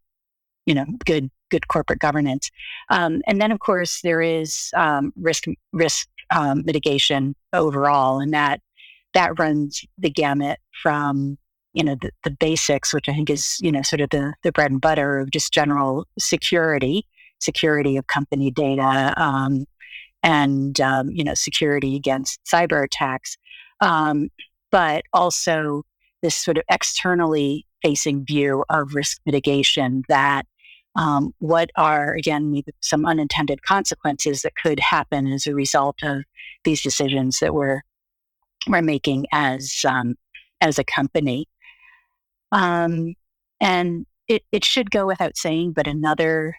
you 0.65 0.73
know, 0.73 0.85
good 1.05 1.29
good 1.49 1.67
corporate 1.67 1.99
governance. 1.99 2.49
Um, 2.89 3.21
and 3.27 3.41
then, 3.41 3.51
of 3.51 3.59
course, 3.59 4.01
there 4.01 4.21
is 4.21 4.71
um, 4.75 5.13
risk 5.15 5.45
risk 5.73 6.07
um, 6.35 6.63
mitigation 6.65 7.35
overall, 7.53 8.19
and 8.19 8.33
that 8.33 8.61
that 9.13 9.39
runs 9.39 9.83
the 9.97 10.09
gamut 10.09 10.59
from 10.81 11.37
you 11.73 11.83
know 11.83 11.95
the, 12.01 12.11
the 12.23 12.31
basics 12.31 12.93
which 12.93 13.07
i 13.07 13.13
think 13.13 13.29
is 13.29 13.57
you 13.61 13.71
know 13.71 13.81
sort 13.81 14.01
of 14.01 14.09
the, 14.09 14.33
the 14.43 14.51
bread 14.51 14.71
and 14.71 14.81
butter 14.81 15.19
of 15.19 15.31
just 15.31 15.53
general 15.53 16.05
security 16.17 17.05
security 17.39 17.97
of 17.97 18.07
company 18.07 18.49
data 18.49 19.13
um, 19.17 19.65
and 20.23 20.81
um, 20.81 21.09
you 21.11 21.23
know 21.23 21.33
security 21.35 21.95
against 21.95 22.39
cyber 22.51 22.83
attacks 22.83 23.37
um, 23.81 24.29
but 24.71 25.03
also 25.13 25.83
this 26.23 26.35
sort 26.35 26.57
of 26.57 26.63
externally 26.69 27.65
facing 27.83 28.25
view 28.25 28.63
of 28.69 28.95
risk 28.95 29.19
mitigation 29.25 30.03
that 30.09 30.45
um, 30.97 31.33
what 31.39 31.69
are 31.77 32.13
again 32.15 32.61
some 32.81 33.05
unintended 33.05 33.63
consequences 33.63 34.41
that 34.41 34.55
could 34.61 34.79
happen 34.79 35.27
as 35.27 35.47
a 35.47 35.55
result 35.55 36.03
of 36.03 36.23
these 36.65 36.81
decisions 36.81 37.39
that 37.39 37.53
we're 37.53 37.81
we're 38.67 38.81
making 38.81 39.25
as 39.31 39.85
um, 39.87 40.15
as 40.59 40.77
a 40.77 40.83
company 40.83 41.47
um, 42.51 43.15
and 43.59 44.05
it, 44.27 44.43
it 44.51 44.63
should 44.63 44.91
go 44.91 45.05
without 45.05 45.37
saying, 45.37 45.73
but 45.73 45.87
another 45.87 46.57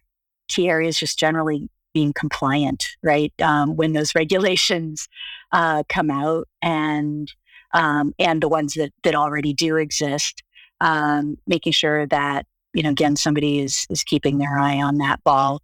key 0.48 0.68
area 0.68 0.88
is 0.88 0.98
just 0.98 1.18
generally 1.18 1.68
being 1.94 2.12
compliant, 2.12 2.86
right? 3.02 3.32
Um, 3.40 3.76
when 3.76 3.92
those 3.92 4.14
regulations 4.14 5.08
uh, 5.52 5.82
come 5.88 6.10
out 6.10 6.48
and 6.62 7.32
um, 7.74 8.14
and 8.18 8.42
the 8.42 8.48
ones 8.48 8.74
that, 8.74 8.92
that 9.02 9.14
already 9.14 9.52
do 9.52 9.76
exist, 9.76 10.42
um, 10.80 11.36
making 11.46 11.72
sure 11.72 12.06
that 12.06 12.46
you 12.74 12.82
know 12.82 12.90
again 12.90 13.16
somebody 13.16 13.60
is 13.60 13.86
is 13.90 14.02
keeping 14.02 14.38
their 14.38 14.58
eye 14.58 14.80
on 14.80 14.98
that 14.98 15.22
ball 15.24 15.60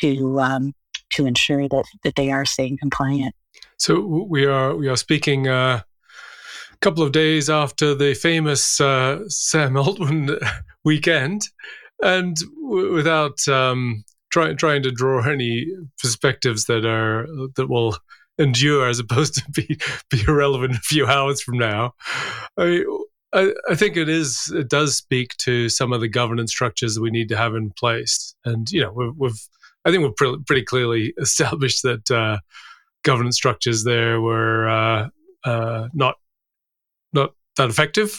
to 0.00 0.40
um, 0.40 0.72
to 1.10 1.26
ensure 1.26 1.68
that 1.68 1.84
that 2.04 2.14
they 2.16 2.30
are 2.30 2.44
staying 2.44 2.78
compliant. 2.78 3.34
So 3.78 4.26
we 4.28 4.46
are 4.46 4.76
we 4.76 4.88
are 4.88 4.96
speaking 4.96 5.48
uh, 5.48 5.82
couple 6.82 7.02
of 7.02 7.12
days 7.12 7.48
after 7.48 7.94
the 7.94 8.12
famous 8.12 8.80
uh, 8.80 9.20
Sam 9.28 9.76
Altman 9.78 10.36
weekend, 10.84 11.48
and 12.02 12.36
w- 12.62 12.92
without 12.92 13.46
um, 13.48 14.04
trying 14.30 14.56
trying 14.56 14.82
to 14.82 14.90
draw 14.90 15.22
any 15.22 15.66
perspectives 16.00 16.66
that 16.66 16.84
are 16.84 17.26
that 17.56 17.68
will 17.68 17.96
endure 18.38 18.88
as 18.88 18.98
opposed 18.98 19.34
to 19.34 19.50
be 19.52 19.78
be 20.10 20.22
irrelevant 20.26 20.74
a 20.74 20.80
few 20.80 21.06
hours 21.06 21.40
from 21.40 21.58
now. 21.58 21.92
I, 22.58 22.84
I, 23.32 23.52
I 23.68 23.74
think 23.74 23.96
it 23.96 24.08
is 24.08 24.52
it 24.54 24.68
does 24.68 24.96
speak 24.96 25.36
to 25.38 25.68
some 25.68 25.92
of 25.92 26.00
the 26.00 26.08
governance 26.08 26.52
structures 26.52 26.94
that 26.94 27.02
we 27.02 27.10
need 27.10 27.28
to 27.30 27.36
have 27.36 27.54
in 27.54 27.70
place, 27.70 28.34
and 28.44 28.70
you 28.70 28.82
know 28.82 28.92
we've, 28.92 29.14
we've 29.16 29.48
I 29.84 29.90
think 29.90 30.02
we've 30.02 30.16
pre- 30.16 30.42
pretty 30.46 30.64
clearly 30.64 31.14
established 31.18 31.82
that 31.82 32.10
uh, 32.10 32.38
governance 33.04 33.36
structures 33.36 33.84
there 33.84 34.20
were 34.20 34.68
uh, 34.68 35.08
uh, 35.44 35.88
not 35.94 36.16
not 37.12 37.34
that 37.56 37.70
effective. 37.70 38.18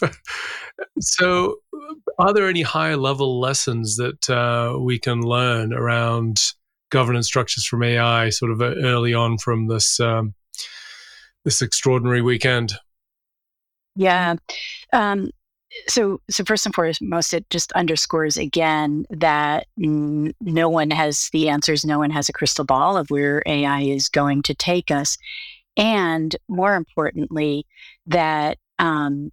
so, 1.00 1.58
are 2.20 2.34
there 2.34 2.48
any 2.48 2.62
higher 2.62 2.98
level 2.98 3.40
lessons 3.40 3.98
that 3.98 4.30
uh, 4.30 4.78
we 4.80 5.00
can 5.00 5.22
learn 5.22 5.74
around 5.74 6.40
governance 6.92 7.28
structures 7.28 7.66
from 7.66 7.84
AI, 7.84 8.30
sort 8.30 8.52
of 8.52 8.62
uh, 8.62 8.76
early 8.84 9.14
on 9.14 9.38
from 9.38 9.68
this 9.68 10.00
um, 10.00 10.34
this 11.46 11.62
extraordinary 11.62 12.22
weekend? 12.22 12.74
Yeah. 13.96 14.36
Um, 14.92 15.30
so, 15.88 16.22
so 16.30 16.44
first 16.44 16.66
and 16.66 16.76
foremost, 16.76 17.34
it 17.34 17.50
just 17.50 17.72
underscores 17.74 18.38
again 18.38 19.06
that 19.10 19.68
n- 19.82 20.34
no 20.42 20.70
one 20.70 20.92
has 20.92 21.30
the 21.34 21.50
answers. 21.50 21.84
No 21.86 22.00
one 22.00 22.12
has 22.12 22.30
a 22.30 22.34
crystal 22.34 22.66
ball 22.66 22.98
of 22.98 23.10
where 23.10 23.42
AI 23.46 23.82
is 23.82 24.10
going 24.10 24.44
to 24.44 24.54
take 24.54 24.92
us, 24.92 25.18
and 25.78 26.36
more 26.48 26.76
importantly, 26.76 27.66
that 28.06 28.58
um, 28.80 29.32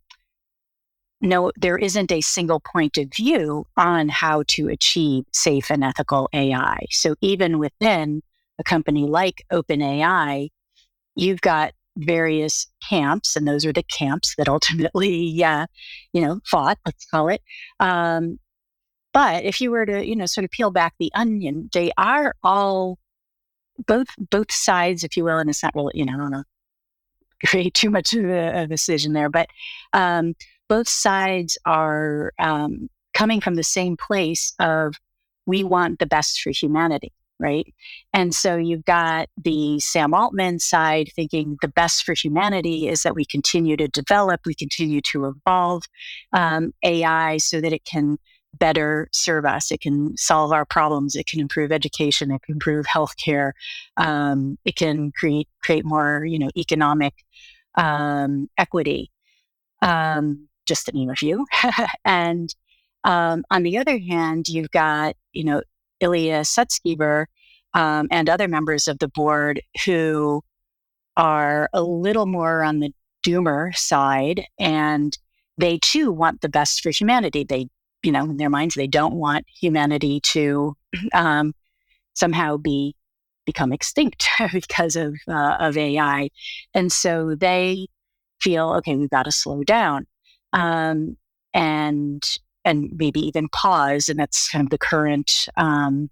no, 1.20 1.52
there 1.56 1.76
isn't 1.76 2.10
a 2.12 2.20
single 2.22 2.60
point 2.60 2.96
of 2.96 3.12
view 3.14 3.66
on 3.76 4.08
how 4.08 4.42
to 4.48 4.68
achieve 4.68 5.24
safe 5.32 5.70
and 5.70 5.84
ethical 5.84 6.28
AI. 6.32 6.86
So 6.90 7.14
even 7.20 7.58
within 7.58 8.22
a 8.58 8.64
company 8.64 9.06
like 9.06 9.44
OpenAI, 9.52 10.48
you've 11.14 11.40
got 11.42 11.74
various 12.04 12.66
camps, 12.88 13.36
and 13.36 13.46
those 13.46 13.64
are 13.64 13.72
the 13.72 13.84
camps 13.84 14.34
that 14.36 14.48
ultimately, 14.56 15.42
uh, 15.44 15.66
you 16.12 16.22
know, 16.22 16.40
fought. 16.46 16.78
Let's 16.86 17.06
call 17.06 17.28
it. 17.28 17.42
Um, 17.78 18.38
but 19.12 19.44
if 19.44 19.60
you 19.60 19.70
were 19.70 19.86
to, 19.86 20.06
you 20.06 20.14
know, 20.14 20.26
sort 20.26 20.44
of 20.44 20.50
peel 20.50 20.70
back 20.70 20.94
the 20.98 21.10
onion, 21.14 21.68
they 21.72 21.90
are 21.98 22.34
all 22.42 22.98
both 23.86 24.08
both 24.30 24.52
sides, 24.52 25.04
if 25.04 25.16
you 25.16 25.24
will, 25.24 25.38
and 25.38 25.50
it's 25.50 25.62
not 25.62 25.74
really, 25.74 25.92
you 25.94 26.04
know, 26.04 26.14
I 26.14 26.16
don't 26.16 26.30
know 26.30 26.44
create 27.46 27.74
too 27.74 27.90
much 27.90 28.12
of 28.12 28.24
a, 28.24 28.62
a 28.62 28.66
decision 28.66 29.12
there. 29.12 29.30
But 29.30 29.48
um, 29.92 30.34
both 30.68 30.88
sides 30.88 31.58
are 31.64 32.32
um, 32.38 32.88
coming 33.14 33.40
from 33.40 33.54
the 33.54 33.62
same 33.62 33.96
place 33.96 34.54
of 34.58 34.94
we 35.46 35.64
want 35.64 35.98
the 35.98 36.06
best 36.06 36.40
for 36.40 36.50
humanity, 36.50 37.12
right? 37.40 37.72
And 38.12 38.34
so 38.34 38.56
you've 38.56 38.84
got 38.84 39.28
the 39.42 39.80
Sam 39.80 40.14
Altman 40.14 40.58
side 40.58 41.10
thinking 41.14 41.56
the 41.62 41.68
best 41.68 42.04
for 42.04 42.14
humanity 42.14 42.88
is 42.88 43.02
that 43.02 43.14
we 43.14 43.24
continue 43.24 43.76
to 43.76 43.88
develop, 43.88 44.42
we 44.44 44.54
continue 44.54 45.00
to 45.12 45.26
evolve 45.26 45.84
um, 46.32 46.72
AI 46.84 47.38
so 47.38 47.60
that 47.60 47.72
it 47.72 47.84
can 47.84 48.18
better 48.58 49.08
serve 49.12 49.46
us. 49.46 49.70
It 49.70 49.80
can 49.80 50.16
solve 50.16 50.52
our 50.52 50.64
problems. 50.64 51.14
It 51.14 51.26
can 51.26 51.40
improve 51.40 51.72
education. 51.72 52.30
It 52.30 52.42
can 52.42 52.54
improve 52.54 52.86
healthcare. 52.86 53.52
Um, 53.96 54.58
it 54.64 54.76
can 54.76 55.12
create 55.12 55.48
create 55.62 55.84
more, 55.84 56.24
you 56.24 56.38
know, 56.38 56.50
economic 56.56 57.14
um, 57.76 58.48
equity. 58.58 59.10
Um, 59.82 60.48
just 60.66 60.86
to 60.86 60.92
name 60.92 61.10
a 61.10 61.16
few. 61.16 61.46
and 62.04 62.54
um, 63.04 63.44
on 63.50 63.62
the 63.62 63.78
other 63.78 63.98
hand, 63.98 64.48
you've 64.48 64.70
got, 64.70 65.16
you 65.32 65.44
know, 65.44 65.62
Ilya 66.00 66.40
Sutskever 66.40 67.26
um, 67.74 68.08
and 68.10 68.28
other 68.28 68.48
members 68.48 68.88
of 68.88 68.98
the 68.98 69.08
board 69.08 69.60
who 69.84 70.42
are 71.16 71.68
a 71.72 71.82
little 71.82 72.26
more 72.26 72.62
on 72.62 72.80
the 72.80 72.92
doomer 73.22 73.74
side 73.76 74.44
and 74.58 75.16
they 75.58 75.78
too 75.78 76.10
want 76.10 76.40
the 76.40 76.48
best 76.48 76.80
for 76.80 76.90
humanity. 76.90 77.44
They 77.44 77.68
you 78.02 78.12
know, 78.12 78.24
in 78.24 78.36
their 78.36 78.50
minds, 78.50 78.74
they 78.74 78.86
don't 78.86 79.14
want 79.14 79.46
humanity 79.48 80.20
to 80.20 80.76
um, 81.12 81.54
somehow 82.14 82.56
be 82.56 82.94
become 83.46 83.72
extinct 83.72 84.28
because 84.52 84.96
of 84.96 85.16
uh, 85.28 85.56
of 85.60 85.76
AI, 85.76 86.30
and 86.74 86.90
so 86.92 87.34
they 87.34 87.86
feel 88.40 88.70
okay, 88.78 88.96
we've 88.96 89.10
got 89.10 89.24
to 89.24 89.32
slow 89.32 89.62
down, 89.64 90.06
um, 90.52 91.16
and 91.54 92.22
and 92.64 92.90
maybe 92.96 93.20
even 93.20 93.48
pause, 93.48 94.08
and 94.08 94.18
that's 94.18 94.48
kind 94.50 94.64
of 94.64 94.70
the 94.70 94.78
current 94.78 95.48
um, 95.56 96.10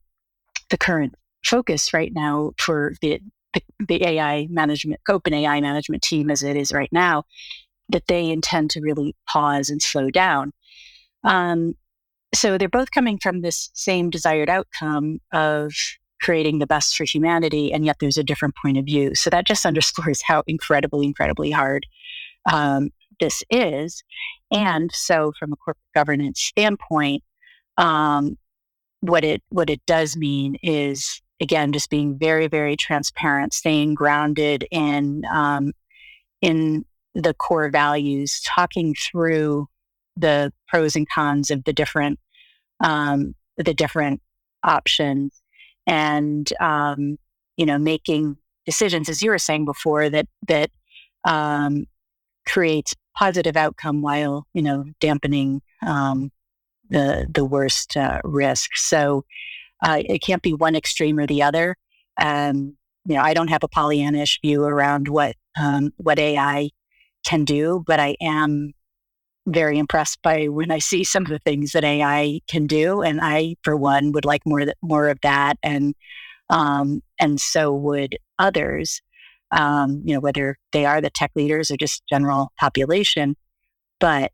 the 0.71 0.79
current 0.79 1.15
focus 1.45 1.93
right 1.95 2.13
now 2.13 2.53
for 2.59 2.95
the, 3.01 3.21
the 3.55 3.63
the 3.87 4.07
AI 4.07 4.47
management, 4.51 5.01
OpenAI 5.09 5.61
management 5.61 6.03
team 6.03 6.31
as 6.31 6.43
it 6.43 6.57
is 6.57 6.73
right 6.73 6.93
now, 6.93 7.25
that 7.89 8.07
they 8.09 8.31
intend 8.31 8.71
to 8.71 8.81
really 8.81 9.15
pause 9.29 9.71
and 9.71 9.83
slow 9.83 10.11
down. 10.11 10.53
Um, 11.25 11.75
so 12.35 12.59
they're 12.59 12.69
both 12.69 12.91
coming 12.91 13.19
from 13.19 13.41
this 13.41 13.71
same 13.75 14.11
desired 14.11 14.51
outcome 14.51 15.21
of 15.33 15.73
creating 16.21 16.59
the 16.59 16.67
best 16.67 16.97
for 16.97 17.05
humanity, 17.05 17.73
and 17.73 17.85
yet 17.85 17.97
there's 18.01 18.19
a 18.19 18.25
different 18.25 18.55
point 18.61 18.77
of 18.77 18.85
view. 18.85 19.15
So 19.15 19.31
that 19.31 19.47
just 19.47 19.65
underscores 19.67 20.23
how 20.23 20.43
incredibly, 20.47 21.07
incredibly 21.07 21.51
hard 21.51 21.87
um, 22.51 22.91
this 23.21 23.43
is. 23.51 24.03
And 24.51 24.91
so, 24.93 25.33
from 25.39 25.53
a 25.53 25.57
corporate 25.57 25.85
governance 25.95 26.41
standpoint, 26.41 27.23
um, 27.77 28.37
what 29.01 29.25
it 29.25 29.43
what 29.51 29.71
it 29.71 29.81
does 29.87 30.17
mean 30.17 30.57
is 30.63 31.21
again 31.41 31.73
just 31.73 31.91
being 31.91 32.19
very 32.19 32.49
very 32.49 32.77
transparent, 32.77 33.53
staying 33.53 33.95
grounded 33.95 34.67
in 34.71 35.23
um, 35.33 35.73
in 36.43 36.85
the 37.15 37.35
core 37.35 37.71
values, 37.71 38.41
talking 38.47 38.95
through 38.95 39.67
the 40.17 40.53
pros 40.69 40.97
and 40.97 41.09
cons 41.09 41.51
of 41.51 41.65
the 41.65 41.73
different 41.73 42.19
um, 42.83 43.35
the 43.57 43.75
different 43.75 44.21
options, 44.65 45.41
and 45.87 46.53
um, 46.61 47.19
you 47.57 47.67
know 47.67 47.79
making 47.79 48.37
decisions, 48.67 49.09
as 49.09 49.23
you 49.23 49.31
were 49.31 49.39
saying 49.39 49.65
before, 49.65 50.11
that 50.11 50.27
that 50.47 50.71
um, 51.25 51.85
creates 52.47 52.95
positive 53.19 53.57
outcome 53.57 54.01
while 54.01 54.47
you 54.55 54.63
know 54.63 54.85
dampening 55.01 55.61
um, 55.87 56.31
the 56.91 57.27
the 57.33 57.45
worst 57.45 57.97
uh, 57.97 58.21
risk. 58.25 58.71
So 58.77 59.25
uh, 59.83 60.03
it 60.05 60.21
can't 60.21 60.43
be 60.43 60.55
one 60.55 60.77
extreme 60.77 61.19
or 61.19 61.27
the 61.27 61.43
other. 61.43 61.77
Um, 62.21 62.77
you 63.07 63.17
know, 63.17 63.23
I 63.23 63.35
don't 63.35 63.49
have 63.49 63.65
a 63.65 63.69
Pollyannish 63.69 64.41
view 64.43 64.65
around 64.65 65.09
what 65.09 65.37
um, 65.59 65.93
what 65.97 66.19
AI 66.19 66.71
can 67.27 67.45
do, 67.45 67.83
but 67.87 68.01
I 68.01 68.17
am 68.21 68.73
very 69.47 69.79
impressed 69.79 70.21
by 70.23 70.47
when 70.47 70.71
I 70.71 70.79
see 70.79 71.05
some 71.05 71.23
of 71.23 71.31
the 71.31 71.39
things 71.39 71.73
that 71.73 71.85
AI 71.85 72.41
can 72.49 72.67
do, 72.67 73.03
and 73.03 73.21
I, 73.23 73.57
for 73.63 73.77
one, 73.77 74.13
would 74.13 74.25
like 74.25 74.43
more 74.47 74.65
more 74.83 75.09
of 75.09 75.21
that, 75.23 75.59
and 75.63 75.95
um, 76.51 77.03
and 77.19 77.41
so 77.41 77.73
would 77.73 78.17
others. 78.39 79.01
Um, 79.51 80.03
you 80.05 80.15
know, 80.15 80.21
whether 80.21 80.59
they 80.73 80.85
are 80.85 81.01
the 81.01 81.11
tech 81.11 81.31
leaders 81.35 81.71
or 81.71 81.77
just 81.77 82.03
general 82.09 82.53
population, 82.59 83.35
but 83.99 84.31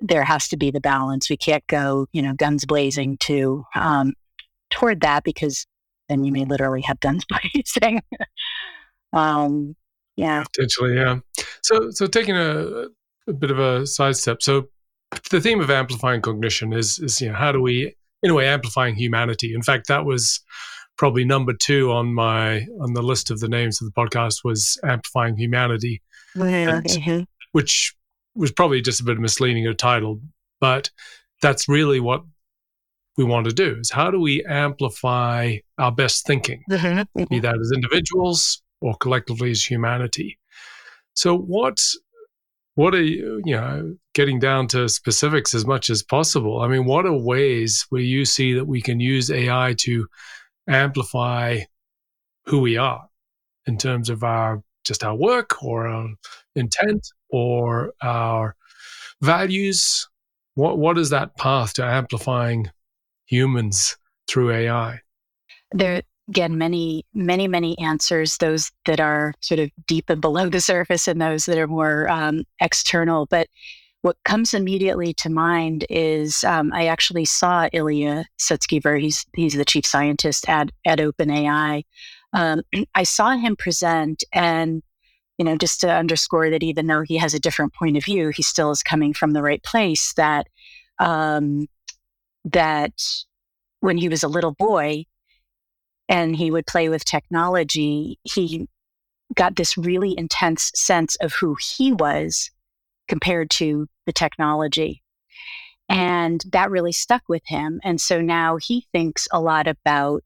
there 0.00 0.24
has 0.24 0.48
to 0.48 0.56
be 0.56 0.70
the 0.70 0.80
balance. 0.80 1.30
We 1.30 1.36
can't 1.36 1.66
go, 1.68 2.06
you 2.12 2.20
know, 2.20 2.34
guns 2.34 2.66
blazing 2.66 3.16
to 3.20 3.64
um, 3.74 4.14
toward 4.70 5.00
that 5.00 5.24
because 5.24 5.66
then 6.08 6.24
you 6.24 6.32
may 6.32 6.44
literally 6.44 6.82
have 6.82 7.00
guns 7.00 7.24
blazing. 7.54 8.02
um, 9.12 9.74
yeah, 10.16 10.44
potentially, 10.44 10.96
yeah. 10.96 11.20
So, 11.62 11.90
so 11.90 12.06
taking 12.06 12.36
a, 12.36 12.88
a 13.26 13.32
bit 13.32 13.50
of 13.50 13.58
a 13.58 13.86
sidestep. 13.86 14.42
So, 14.42 14.68
the 15.30 15.40
theme 15.40 15.60
of 15.60 15.70
amplifying 15.70 16.20
cognition 16.20 16.72
is 16.72 16.98
is 16.98 17.20
you 17.20 17.28
know 17.28 17.34
how 17.36 17.52
do 17.52 17.60
we 17.60 17.94
in 18.22 18.30
a 18.30 18.34
way 18.34 18.48
amplifying 18.48 18.94
humanity. 18.94 19.54
In 19.54 19.62
fact, 19.62 19.88
that 19.88 20.04
was 20.04 20.40
probably 21.02 21.24
number 21.24 21.52
two 21.52 21.90
on 21.90 22.14
my 22.14 22.64
on 22.80 22.92
the 22.94 23.02
list 23.02 23.28
of 23.32 23.40
the 23.40 23.48
names 23.48 23.82
of 23.82 23.92
the 23.92 24.00
podcast 24.00 24.44
was 24.44 24.78
amplifying 24.84 25.36
humanity, 25.36 26.00
and, 26.36 27.26
which 27.50 27.92
was 28.36 28.52
probably 28.52 28.80
just 28.80 29.00
a 29.00 29.04
bit 29.04 29.18
misleading 29.18 29.66
a 29.66 29.74
title, 29.74 30.20
but 30.60 30.90
that's 31.40 31.68
really 31.68 31.98
what 31.98 32.22
we 33.16 33.24
want 33.24 33.46
to 33.46 33.52
do 33.52 33.78
is 33.80 33.90
how 33.90 34.12
do 34.12 34.20
we 34.20 34.44
amplify 34.44 35.56
our 35.76 35.90
best 35.90 36.24
thinking, 36.24 36.62
mm-hmm. 36.70 37.02
be 37.16 37.24
mm-hmm. 37.24 37.40
that 37.40 37.58
as 37.60 37.72
individuals 37.74 38.62
or 38.80 38.94
collectively 38.98 39.50
as 39.50 39.64
humanity. 39.64 40.38
So 41.14 41.36
what's 41.36 41.98
what 42.76 42.94
are 42.94 43.02
you, 43.02 43.42
you 43.44 43.56
know, 43.56 43.96
getting 44.14 44.38
down 44.38 44.68
to 44.68 44.88
specifics 44.88 45.52
as 45.52 45.66
much 45.66 45.90
as 45.90 46.04
possible? 46.04 46.60
I 46.60 46.68
mean, 46.68 46.84
what 46.84 47.06
are 47.06 47.12
ways 47.12 47.86
where 47.88 48.00
you 48.00 48.24
see 48.24 48.54
that 48.54 48.66
we 48.66 48.80
can 48.80 49.00
use 49.00 49.32
AI 49.32 49.74
to 49.78 50.06
amplify 50.68 51.60
who 52.46 52.60
we 52.60 52.76
are 52.76 53.08
in 53.66 53.78
terms 53.78 54.10
of 54.10 54.22
our 54.22 54.62
just 54.84 55.04
our 55.04 55.14
work 55.14 55.62
or 55.62 55.86
our 55.86 56.08
intent 56.54 57.06
or 57.30 57.92
our 58.02 58.56
values? 59.20 60.08
What 60.54 60.78
what 60.78 60.98
is 60.98 61.10
that 61.10 61.36
path 61.36 61.74
to 61.74 61.84
amplifying 61.84 62.70
humans 63.26 63.96
through 64.28 64.52
AI? 64.52 65.00
There 65.72 66.02
again 66.28 66.56
many 66.56 67.04
many 67.14 67.48
many 67.48 67.78
answers 67.78 68.36
those 68.38 68.70
that 68.86 69.00
are 69.00 69.34
sort 69.40 69.60
of 69.60 69.70
deep 69.86 70.08
and 70.08 70.20
below 70.20 70.48
the 70.48 70.60
surface 70.72 71.08
and 71.08 71.20
those 71.20 71.44
that 71.46 71.58
are 71.58 71.66
more 71.66 72.08
um, 72.08 72.44
external 72.60 73.26
but 73.26 73.48
what 74.02 74.16
comes 74.24 74.52
immediately 74.52 75.14
to 75.14 75.30
mind 75.30 75.86
is 75.88 76.44
um, 76.44 76.72
I 76.72 76.86
actually 76.86 77.24
saw 77.24 77.68
Ilya 77.72 78.26
Sutskever. 78.38 79.00
He's 79.00 79.24
he's 79.34 79.54
the 79.54 79.64
chief 79.64 79.86
scientist 79.86 80.48
at 80.48 80.70
at 80.84 80.98
OpenAI. 80.98 81.84
Um, 82.32 82.62
I 82.94 83.04
saw 83.04 83.36
him 83.36 83.56
present, 83.56 84.24
and 84.32 84.82
you 85.38 85.44
know, 85.44 85.56
just 85.56 85.80
to 85.80 85.90
underscore 85.90 86.50
that 86.50 86.64
even 86.64 86.88
though 86.88 87.02
he 87.02 87.16
has 87.16 87.32
a 87.32 87.40
different 87.40 87.74
point 87.74 87.96
of 87.96 88.04
view, 88.04 88.30
he 88.34 88.42
still 88.42 88.72
is 88.72 88.82
coming 88.82 89.14
from 89.14 89.32
the 89.32 89.42
right 89.42 89.62
place. 89.62 90.12
That 90.14 90.48
um, 90.98 91.68
that 92.44 93.00
when 93.80 93.96
he 93.96 94.08
was 94.08 94.24
a 94.24 94.28
little 94.28 94.52
boy 94.52 95.04
and 96.08 96.34
he 96.34 96.50
would 96.50 96.66
play 96.66 96.88
with 96.88 97.04
technology, 97.04 98.18
he 98.24 98.68
got 99.34 99.54
this 99.56 99.78
really 99.78 100.14
intense 100.18 100.72
sense 100.74 101.16
of 101.16 101.32
who 101.34 101.56
he 101.76 101.92
was 101.92 102.50
compared 103.08 103.50
to 103.50 103.86
the 104.06 104.12
technology. 104.12 105.02
And 105.88 106.42
that 106.52 106.70
really 106.70 106.92
stuck 106.92 107.22
with 107.28 107.42
him. 107.46 107.80
And 107.84 108.00
so 108.00 108.20
now 108.20 108.56
he 108.56 108.86
thinks 108.92 109.28
a 109.32 109.40
lot 109.40 109.66
about 109.66 110.22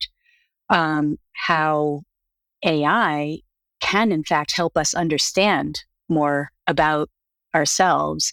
um, 0.68 1.18
how 1.32 2.02
AI 2.64 3.38
can, 3.80 4.12
in 4.12 4.24
fact, 4.24 4.52
help 4.56 4.76
us 4.76 4.94
understand 4.94 5.84
more 6.08 6.50
about 6.66 7.10
ourselves. 7.54 8.32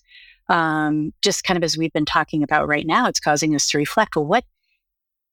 Um, 0.50 1.14
just 1.22 1.44
kind 1.44 1.58
of 1.58 1.64
as 1.64 1.78
we've 1.78 1.94
been 1.94 2.06
talking 2.06 2.44
about 2.44 2.68
right 2.68 2.86
now, 2.86 3.08
it's 3.08 3.20
causing 3.20 3.56
us 3.56 3.70
to 3.70 3.78
reflect 3.78 4.16
well, 4.16 4.26
what 4.26 4.44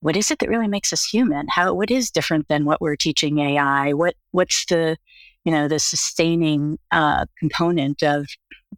what 0.03 0.17
is 0.17 0.31
it 0.31 0.39
that 0.39 0.49
really 0.49 0.69
makes 0.69 0.95
us 0.95 1.05
human? 1.05 1.47
How 1.49 1.75
what 1.75 1.91
is 1.91 2.11
different 2.11 2.49
than 2.49 2.65
what 2.65 2.81
we're 2.81 2.97
teaching 2.97 3.39
AI? 3.39 3.93
What 3.93 4.15
what's 4.31 4.65
the 4.67 4.97
you 5.45 5.53
know 5.53 5.69
the 5.69 5.79
sustaining 5.79 6.79
uh, 6.91 7.27
component 7.39 8.03
of 8.03 8.27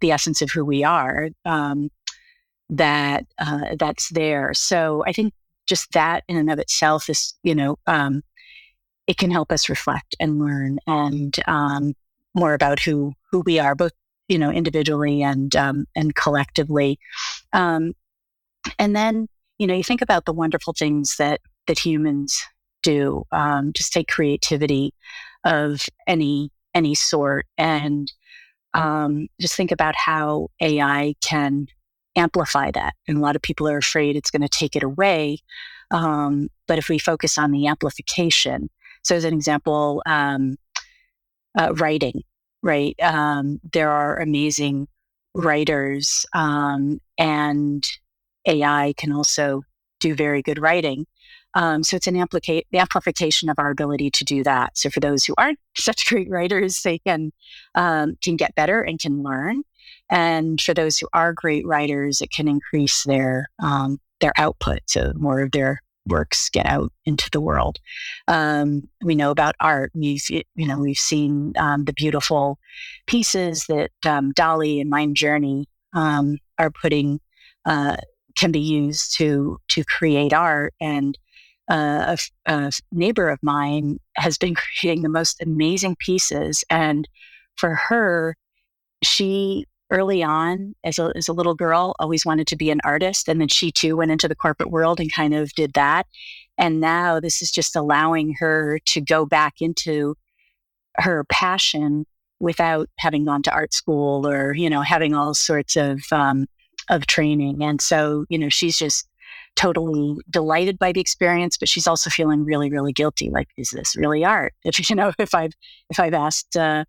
the 0.01 0.11
essence 0.11 0.41
of 0.43 0.51
who 0.51 0.65
we 0.65 0.85
are 0.85 1.29
um, 1.45 1.91
that 2.71 3.25
uh, 3.39 3.77
that's 3.79 4.09
there. 4.11 4.55
So 4.55 5.05
I 5.07 5.13
think 5.13 5.35
just 5.67 5.93
that 5.93 6.25
in 6.29 6.37
and 6.37 6.51
of 6.51 6.59
itself 6.59 7.09
is 7.09 7.35
you 7.43 7.55
know 7.55 7.79
um, 7.87 8.23
it 9.07 9.17
can 9.19 9.31
help 9.31 9.53
us 9.53 9.69
reflect 9.69 10.17
and 10.21 10.39
learn 10.39 10.79
and 10.87 11.35
um, 11.47 11.95
more 12.35 12.55
about 12.55 12.81
who 12.81 13.13
who 13.31 13.41
we 13.41 13.59
are, 13.59 13.75
both 13.75 13.93
you 14.29 14.39
know 14.39 14.51
individually 14.51 15.23
and 15.23 15.55
um, 15.57 15.87
and 15.97 16.15
collectively. 16.15 16.99
Um, 17.53 17.93
and 18.79 18.95
then 18.95 19.29
you 19.59 19.67
know 19.67 19.75
you 19.75 19.85
think 19.85 20.03
about 20.03 20.25
the 20.25 20.33
wonderful 20.33 20.73
things 20.73 21.17
that 21.19 21.41
that 21.67 21.79
humans 21.79 22.43
do. 22.83 23.25
Um, 23.33 23.73
just 23.73 23.93
take 23.93 24.09
creativity 24.09 24.93
of 25.45 25.87
any 26.07 26.51
any 26.75 26.95
sort 26.95 27.47
and 27.59 28.13
um, 28.75 29.29
just 29.41 29.55
think 29.55 29.71
about 29.71 29.95
how 29.95 30.49
AI 30.61 31.15
can 31.21 31.67
amplify 32.17 32.71
that. 32.71 32.95
And 33.07 33.19
a 33.19 33.21
lot 33.21 33.37
of 33.37 33.43
people 33.43 33.69
are 33.69 33.79
afraid 33.79 34.17
it's 34.17 34.31
going 34.31 34.43
to 34.43 34.49
take 34.49 34.77
it 34.77 34.83
away. 34.83 35.39
Um, 35.91 36.49
but 36.67 36.79
if 36.79 36.89
we 36.89 36.99
focus 36.99 37.37
on 37.37 37.51
the 37.51 37.67
amplification, 37.67 38.71
so, 39.03 39.17
as 39.17 39.25
an 39.25 39.35
example, 39.35 40.03
um, 40.07 40.57
uh, 41.59 41.75
writing, 41.75 42.23
right? 42.63 42.95
Um, 43.03 43.61
there 43.73 43.91
are 43.91 44.21
amazing 44.21 44.87
writers, 45.35 46.25
um, 46.35 47.01
and 47.19 47.85
AI 48.47 48.95
can 48.97 49.13
also 49.13 49.63
do 49.99 50.15
very 50.15 50.41
good 50.41 50.61
writing. 50.61 51.07
Um, 51.55 51.83
so 51.83 51.97
it's 51.97 52.07
an 52.07 52.15
amplica- 52.15 52.65
the 52.71 52.79
amplification 52.79 53.49
of 53.49 53.59
our 53.59 53.71
ability 53.71 54.11
to 54.13 54.25
do 54.25 54.43
that. 54.45 54.77
So 54.77 54.91
for 54.91 55.01
those 55.01 55.25
who 55.25 55.35
aren't 55.37 55.59
such 55.77 56.07
great 56.07 56.31
writers, 56.31 56.83
they 56.83 56.99
can 56.99 57.33
um, 57.75 58.17
can 58.23 58.37
get 58.37 58.55
better 58.55 58.83
and 58.83 58.99
can 58.99 59.23
learn. 59.23 59.63
And 60.11 60.61
for 60.61 60.75
those 60.75 60.99
who 60.99 61.09
are 61.13 61.33
great 61.33 61.67
writers, 61.67 62.21
it 62.21 62.31
can 62.31 62.49
increase 62.49 63.05
their 63.05 63.49
um, 63.63 63.99
their 64.21 64.33
output, 64.37 64.81
so 64.87 65.13
more 65.17 65.41
of 65.41 65.53
their 65.53 65.83
works 66.07 66.49
get 66.51 66.67
out 66.67 66.93
into 67.07 67.31
the 67.31 67.41
world. 67.41 67.79
Um, 68.29 68.89
we 69.03 69.15
know 69.15 69.31
about 69.31 69.55
art. 69.61 69.93
We've 69.95 70.23
you 70.31 70.67
know 70.67 70.79
we've 70.79 70.97
seen 70.97 71.53
um, 71.59 71.85
the 71.85 71.93
beautiful 71.93 72.59
pieces 73.07 73.65
that 73.69 73.91
um, 74.07 74.33
DALL-E 74.33 74.81
and 74.81 74.93
Midjourney 74.93 75.65
um, 75.93 76.39
are 76.59 76.71
putting 76.71 77.21
uh, 77.65 77.97
can 78.37 78.53
be 78.53 78.61
used 78.61 79.17
to 79.19 79.59
to 79.69 79.85
create 79.85 80.33
art. 80.33 80.75
And 80.81 81.19
uh, 81.71 82.17
a, 82.47 82.53
a 82.53 82.73
neighbor 82.91 83.29
of 83.29 83.39
mine 83.43 83.99
has 84.17 84.39
been 84.39 84.55
creating 84.81 85.03
the 85.03 85.09
most 85.09 85.41
amazing 85.43 85.97
pieces, 85.97 86.65
and 86.71 87.09
for 87.57 87.75
her, 87.75 88.37
she 89.03 89.67
early 89.91 90.23
on 90.23 90.75
as 90.85 90.99
a, 90.99 91.13
as 91.15 91.29
a 91.29 91.33
little 91.35 91.55
girl 91.55 91.95
always 91.99 92.25
wanted 92.25 92.47
to 92.47 92.57
be 92.57 92.71
an 92.71 92.81
artist 92.83 93.29
and 93.29 93.41
then 93.41 93.49
she 93.49 93.71
too 93.71 93.95
went 93.95 94.11
into 94.11 94.27
the 94.27 94.35
corporate 94.35 94.71
world 94.71 94.99
and 94.99 95.13
kind 95.13 95.35
of 95.35 95.53
did 95.53 95.75
that 95.75 96.07
and 96.57 96.81
now 96.81 97.21
this 97.21 97.43
is 97.43 97.51
just 97.51 97.77
allowing 97.77 98.35
her 98.39 98.79
to 98.87 99.03
go 99.03 99.27
back 99.27 99.55
into 99.61 100.17
her 100.97 101.25
passion 101.25 102.07
without 102.41 102.89
having 102.99 103.25
gone 103.27 103.43
to 103.43 103.53
art 103.53 103.75
school 103.75 104.27
or 104.27 104.55
you 104.55 104.71
know 104.71 104.81
having 104.81 105.15
all 105.15 105.35
sorts 105.35 105.77
of 105.77 106.03
um, 106.11 106.47
of 106.89 107.07
training 107.07 107.63
and 107.63 107.81
so 107.81 108.25
you 108.29 108.39
know 108.39 108.49
she's 108.49 108.79
just 108.79 109.07
totally 109.57 110.17
delighted 110.31 110.79
by 110.79 110.93
the 110.93 111.01
experience, 111.01 111.57
but 111.57 111.69
she's 111.69 111.87
also 111.87 112.11
feeling 112.11 112.45
really, 112.45 112.71
really 112.71 112.93
guilty. 112.93 113.31
Like, 113.31 113.49
is 113.57 113.71
this 113.71 113.97
really 113.97 114.25
art? 114.25 114.55
If 114.65 114.89
you 114.91 114.97
know, 114.97 115.13
if 115.19 115.35
I've 115.35 115.53
if 115.91 116.01
I've 116.01 116.15
asked 116.15 116.57
uh, 116.57 116.85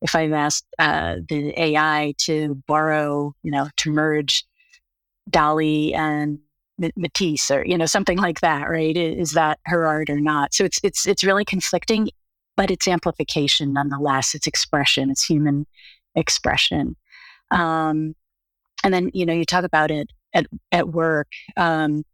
if 0.00 0.14
I've 0.14 0.32
asked 0.32 0.66
uh, 0.78 1.16
the 1.28 1.52
AI 1.56 2.14
to 2.18 2.60
borrow, 2.66 3.34
you 3.42 3.50
know, 3.50 3.68
to 3.78 3.90
merge 3.90 4.44
Dali 5.30 5.94
and 5.94 6.38
Matisse 6.96 7.50
or 7.50 7.64
you 7.64 7.78
know 7.78 7.86
something 7.86 8.18
like 8.18 8.40
that, 8.40 8.68
right? 8.68 8.96
Is 8.96 9.32
that 9.32 9.60
her 9.66 9.86
art 9.86 10.10
or 10.10 10.20
not? 10.20 10.54
So 10.54 10.64
it's 10.64 10.80
it's 10.82 11.06
it's 11.06 11.24
really 11.24 11.44
conflicting, 11.44 12.08
but 12.56 12.70
it's 12.70 12.88
amplification 12.88 13.72
nonetheless. 13.72 14.34
It's 14.34 14.46
expression. 14.46 15.10
It's 15.10 15.24
human 15.24 15.66
expression. 16.14 16.96
Um, 17.50 18.14
and 18.84 18.92
then 18.92 19.10
you 19.14 19.26
know 19.26 19.32
you 19.32 19.44
talk 19.44 19.64
about 19.64 19.90
it 19.90 20.10
at 20.34 20.46
at 20.70 20.88
work. 20.88 21.28
Um, 21.56 22.04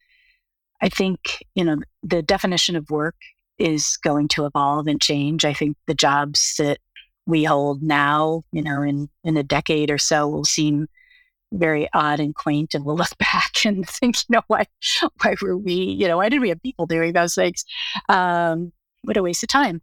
I 0.81 0.89
think 0.89 1.45
you 1.55 1.65
know 1.65 1.79
the 2.03 2.23
definition 2.23 2.77
of 2.77 2.91
work 2.91 3.17
is 3.59 3.97
going 4.03 4.29
to 4.29 4.47
evolve 4.47 4.87
and 4.87 5.01
change. 5.01 5.45
I 5.45 5.53
think 5.53 5.77
the 5.87 5.95
jobs 5.95 6.55
that 6.59 6.79
we 7.27 7.45
hold 7.45 7.83
now, 7.83 8.43
you 8.53 8.63
know, 8.63 8.83
in 8.83 9.09
in 9.25 9.37
a 9.37 9.43
decade 9.43 9.91
or 9.91 9.99
so, 9.99 10.29
will 10.29 10.45
seem 10.45 10.89
very 11.53 11.89
odd 11.95 12.21
and 12.21 12.35
quaint, 12.35 12.75
and 12.75 12.85
we'll 12.85 12.97
look 13.03 13.17
back 13.19 13.65
and 13.65 13.89
think, 13.89 14.17
you 14.29 14.37
know, 14.37 14.43
why 14.49 14.65
why 15.23 15.35
were 15.43 15.57
we, 15.57 15.75
you 15.75 16.09
know, 16.09 16.19
why 16.19 16.29
did 16.29 16.41
we 16.41 16.49
have 16.51 16.63
people 16.63 16.87
doing 16.87 17.13
those 17.13 17.35
things? 17.35 17.65
Um, 18.09 18.73
what 19.03 19.17
a 19.17 19.23
waste 19.23 19.43
of 19.43 19.49
time. 19.49 19.81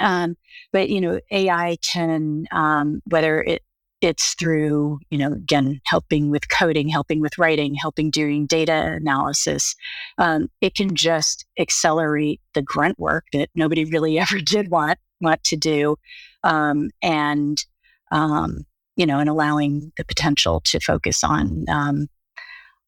Um, 0.00 0.36
but 0.72 0.88
you 0.88 1.00
know, 1.00 1.20
AI 1.30 1.76
can 1.82 2.46
um, 2.52 3.02
whether 3.06 3.42
it 3.42 3.62
it's 4.02 4.34
through, 4.34 4.98
you 5.10 5.16
know, 5.16 5.32
again, 5.32 5.80
helping 5.86 6.28
with 6.28 6.48
coding, 6.48 6.88
helping 6.88 7.20
with 7.20 7.38
writing, 7.38 7.74
helping 7.74 8.10
doing 8.10 8.46
data 8.46 8.98
analysis. 9.00 9.76
Um, 10.18 10.48
it 10.60 10.74
can 10.74 10.96
just 10.96 11.46
accelerate 11.58 12.40
the 12.54 12.62
grunt 12.62 12.98
work 12.98 13.24
that 13.32 13.48
nobody 13.54 13.84
really 13.84 14.18
ever 14.18 14.40
did 14.40 14.70
want 14.70 14.98
want 15.20 15.44
to 15.44 15.56
do, 15.56 15.96
um, 16.42 16.90
and 17.00 17.64
um, 18.10 18.66
you 18.96 19.06
know, 19.06 19.20
and 19.20 19.30
allowing 19.30 19.92
the 19.96 20.04
potential 20.04 20.60
to 20.64 20.80
focus 20.80 21.22
on 21.22 21.64
um, 21.68 22.08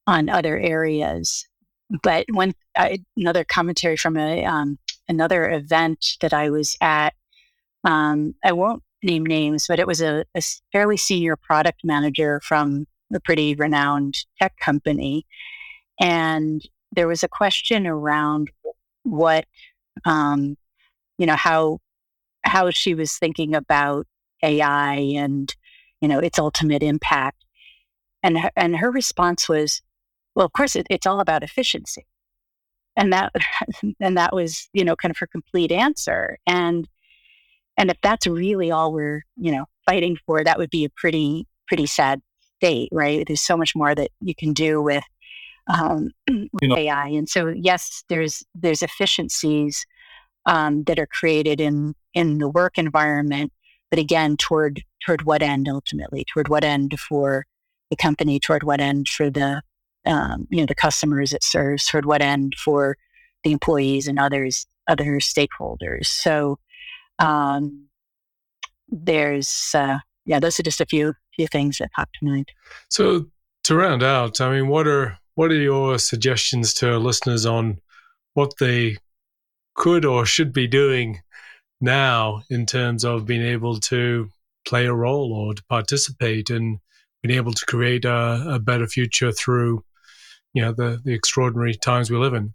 on 0.06 0.28
other 0.28 0.58
areas. 0.58 1.46
But 2.02 2.26
one 2.30 2.54
another 3.16 3.44
commentary 3.44 3.96
from 3.96 4.16
a 4.16 4.44
um, 4.44 4.78
another 5.08 5.48
event 5.48 6.04
that 6.20 6.34
I 6.34 6.50
was 6.50 6.76
at. 6.80 7.14
Um, 7.84 8.34
I 8.42 8.52
won't 8.52 8.82
name 9.04 9.24
names, 9.24 9.66
but 9.68 9.78
it 9.78 9.86
was 9.86 10.00
a, 10.00 10.24
a 10.34 10.42
fairly 10.72 10.96
senior 10.96 11.36
product 11.36 11.80
manager 11.84 12.40
from 12.42 12.86
a 13.14 13.20
pretty 13.20 13.54
renowned 13.54 14.16
tech 14.40 14.56
company. 14.58 15.26
And 16.00 16.62
there 16.92 17.08
was 17.08 17.22
a 17.22 17.28
question 17.28 17.86
around 17.86 18.50
what, 19.02 19.44
um, 20.04 20.56
you 21.18 21.26
know, 21.26 21.36
how 21.36 21.78
how 22.44 22.70
she 22.70 22.94
was 22.94 23.16
thinking 23.16 23.54
about 23.54 24.06
AI 24.42 24.94
and 24.94 25.54
you 26.00 26.08
know 26.08 26.18
its 26.18 26.38
ultimate 26.38 26.82
impact, 26.82 27.44
and 28.22 28.38
her, 28.38 28.50
and 28.56 28.76
her 28.76 28.90
response 28.90 29.48
was, 29.48 29.82
well, 30.34 30.46
of 30.46 30.52
course, 30.52 30.76
it, 30.76 30.86
it's 30.90 31.06
all 31.06 31.20
about 31.20 31.42
efficiency, 31.42 32.06
and 32.96 33.12
that 33.12 33.32
and 34.00 34.16
that 34.16 34.34
was 34.34 34.68
you 34.72 34.84
know 34.84 34.96
kind 34.96 35.10
of 35.10 35.18
her 35.18 35.26
complete 35.26 35.72
answer. 35.72 36.38
And 36.46 36.88
and 37.76 37.90
if 37.90 37.96
that's 38.02 38.26
really 38.26 38.70
all 38.70 38.92
we're, 38.92 39.22
you 39.36 39.52
know, 39.52 39.66
fighting 39.86 40.16
for, 40.26 40.42
that 40.44 40.58
would 40.58 40.70
be 40.70 40.84
a 40.84 40.90
pretty, 40.90 41.46
pretty 41.66 41.86
sad 41.86 42.20
state, 42.56 42.88
right? 42.92 43.26
There's 43.26 43.40
so 43.40 43.56
much 43.56 43.74
more 43.74 43.94
that 43.94 44.10
you 44.20 44.34
can 44.34 44.52
do 44.52 44.80
with, 44.80 45.04
um, 45.66 46.10
with 46.28 46.48
you 46.62 46.68
know. 46.68 46.76
AI. 46.76 47.08
And 47.08 47.28
so, 47.28 47.48
yes, 47.48 48.04
there's 48.08 48.44
there's 48.54 48.82
efficiencies 48.82 49.84
um, 50.46 50.84
that 50.84 50.98
are 50.98 51.06
created 51.06 51.60
in 51.60 51.94
in 52.12 52.38
the 52.38 52.48
work 52.48 52.78
environment, 52.78 53.52
but 53.90 53.98
again, 53.98 54.36
toward 54.36 54.82
toward 55.04 55.22
what 55.22 55.42
end 55.42 55.68
ultimately? 55.68 56.24
Toward 56.32 56.48
what 56.48 56.64
end 56.64 56.98
for 56.98 57.46
the 57.90 57.96
company? 57.96 58.38
Toward 58.38 58.62
what 58.62 58.80
end 58.80 59.08
for 59.08 59.30
the 59.30 59.62
um, 60.06 60.46
you 60.50 60.58
know 60.58 60.66
the 60.66 60.74
customers 60.74 61.32
it 61.32 61.42
serves? 61.42 61.86
Toward 61.86 62.06
what 62.06 62.22
end 62.22 62.54
for 62.62 62.96
the 63.42 63.52
employees 63.52 64.06
and 64.06 64.18
others 64.18 64.66
other 64.88 65.18
stakeholders? 65.18 66.06
So 66.06 66.58
um, 67.18 67.86
there's 68.88 69.70
uh, 69.74 69.98
yeah, 70.26 70.40
those 70.40 70.58
are 70.58 70.64
just 70.64 70.80
a 70.80 70.86
few 70.86 71.14
few 71.34 71.46
things 71.46 71.78
that 71.78 71.92
pop 71.92 72.08
to 72.14 72.24
mind. 72.24 72.50
So 72.88 73.26
to 73.64 73.74
round 73.74 74.02
out, 74.02 74.40
I 74.40 74.50
mean, 74.50 74.68
what 74.68 74.86
are 74.86 75.18
what 75.34 75.50
are 75.50 75.56
your 75.56 75.98
suggestions 75.98 76.74
to 76.74 76.98
listeners 76.98 77.46
on 77.46 77.80
what 78.34 78.54
they 78.58 78.96
could 79.74 80.04
or 80.04 80.24
should 80.24 80.52
be 80.52 80.66
doing 80.66 81.20
now 81.80 82.42
in 82.50 82.66
terms 82.66 83.04
of 83.04 83.26
being 83.26 83.42
able 83.42 83.78
to 83.78 84.28
play 84.66 84.86
a 84.86 84.94
role 84.94 85.32
or 85.32 85.54
to 85.54 85.64
participate 85.64 86.50
and 86.50 86.78
being 87.22 87.36
able 87.36 87.52
to 87.52 87.66
create 87.66 88.04
a, 88.04 88.44
a 88.48 88.58
better 88.58 88.86
future 88.86 89.32
through 89.32 89.84
you 90.52 90.62
know 90.62 90.72
the 90.72 91.00
the 91.04 91.12
extraordinary 91.12 91.74
times 91.74 92.10
we 92.10 92.16
live 92.16 92.32
in 92.32 92.54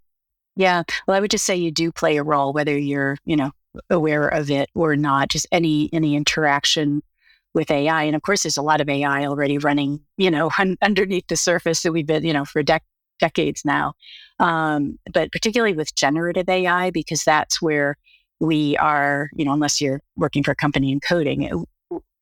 yeah 0.55 0.83
well 1.05 1.17
i 1.17 1.19
would 1.19 1.29
just 1.29 1.45
say 1.45 1.55
you 1.55 1.71
do 1.71 1.91
play 1.91 2.17
a 2.17 2.23
role 2.23 2.53
whether 2.53 2.77
you're 2.77 3.17
you 3.25 3.35
know 3.35 3.51
aware 3.89 4.27
of 4.27 4.49
it 4.49 4.69
or 4.75 4.95
not, 4.95 5.29
just 5.29 5.47
any 5.51 5.89
any 5.93 6.15
interaction 6.15 7.01
with 7.53 7.71
AI. 7.71 8.03
And 8.03 8.15
of 8.15 8.21
course, 8.21 8.43
there's 8.43 8.57
a 8.57 8.61
lot 8.61 8.81
of 8.81 8.89
AI 8.89 9.25
already 9.25 9.57
running, 9.57 10.01
you 10.17 10.29
know, 10.29 10.49
un- 10.59 10.77
underneath 10.81 11.27
the 11.27 11.35
surface 11.35 11.83
that 11.83 11.91
we've 11.91 12.05
been, 12.05 12.23
you 12.23 12.33
know, 12.33 12.45
for 12.45 12.63
dec- 12.63 12.81
decades 13.19 13.63
now. 13.65 13.93
Um, 14.39 14.97
but 15.11 15.31
particularly 15.31 15.75
with 15.75 15.95
generative 15.95 16.47
AI, 16.47 16.91
because 16.91 17.23
that's 17.23 17.61
where 17.61 17.97
we 18.39 18.77
are, 18.77 19.29
you 19.33 19.43
know, 19.43 19.53
unless 19.53 19.81
you're 19.81 20.01
working 20.15 20.43
for 20.43 20.51
a 20.51 20.55
company 20.55 20.91
in 20.91 20.99
coding, 21.01 21.65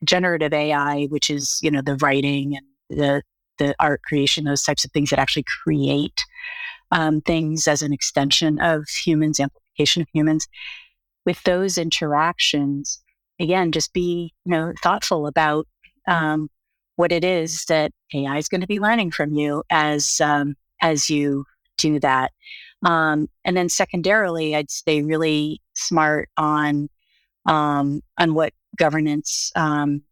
generative 0.04 0.54
AI, 0.54 1.06
which 1.06 1.30
is, 1.30 1.60
you 1.62 1.70
know, 1.70 1.82
the 1.82 1.96
writing 1.98 2.58
and 2.58 3.00
the 3.00 3.22
the 3.60 3.74
art 3.80 4.04
creation, 4.04 4.44
those 4.44 4.62
types 4.62 4.86
of 4.86 4.92
things 4.92 5.10
that 5.10 5.18
actually 5.18 5.46
create 5.64 6.14
um, 6.92 7.22
things 7.22 7.68
as 7.68 7.82
an 7.82 7.92
extension 7.92 8.60
of 8.60 8.88
humans, 8.88 9.40
amplification 9.40 10.04
of 10.04 10.08
humans 10.14 10.48
with 11.28 11.44
those 11.44 11.78
interactions, 11.78 13.04
again, 13.38 13.74
just 13.74 13.94
be 13.94 14.34
you 14.46 14.52
know 14.52 14.74
thoughtful 14.82 15.28
about 15.28 15.68
um, 16.08 16.50
what 16.96 17.12
it 17.12 17.24
is 17.26 17.66
that 17.66 17.92
AI 18.16 18.38
is 18.38 18.48
going 18.48 18.62
to 18.62 18.68
be 18.68 18.80
learning 18.80 19.12
from 19.12 19.34
you 19.34 19.62
as 19.70 20.22
um, 20.22 20.56
as 20.82 21.10
you 21.10 21.46
do 21.78 22.00
that. 22.00 22.32
Um, 22.86 23.28
and 23.44 23.58
then 23.58 23.68
secondarily, 23.68 24.56
I'd 24.56 24.72
stay 24.72 25.02
really 25.02 25.62
smart 25.76 26.30
on 26.38 26.90
um, 27.46 28.02
on 28.18 28.34
what 28.34 28.54
governance 28.78 29.52
um, 29.58 30.04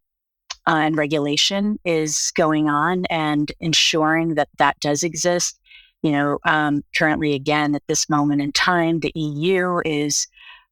uh, 0.68 0.80
and 0.82 0.98
regulation 0.98 1.78
is 1.86 2.30
going 2.34 2.68
on 2.68 3.06
and 3.06 3.50
ensuring 3.58 4.34
that 4.34 4.48
that 4.58 4.78
does 4.80 5.02
exist. 5.02 5.58
You 6.02 6.12
know, 6.12 6.38
um, 6.44 6.82
currently, 6.94 7.32
again, 7.32 7.74
at 7.74 7.86
this 7.88 8.10
moment 8.10 8.42
in 8.42 8.52
time, 8.52 9.00
the 9.00 9.12
EU 9.14 9.80
is 9.84 10.26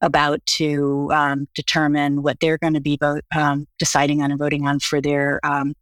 about 0.04 0.44
to 0.44 1.08
um, 1.12 1.48
determine 1.54 2.22
what 2.22 2.38
they're 2.38 2.58
going 2.58 2.74
to 2.74 2.80
be 2.80 2.98
um, 3.34 3.66
deciding 3.78 4.22
on 4.22 4.30
and 4.30 4.38
voting 4.38 4.66
on 4.66 4.78
for 4.78 5.00
their 5.00 5.40
um, 5.44 5.74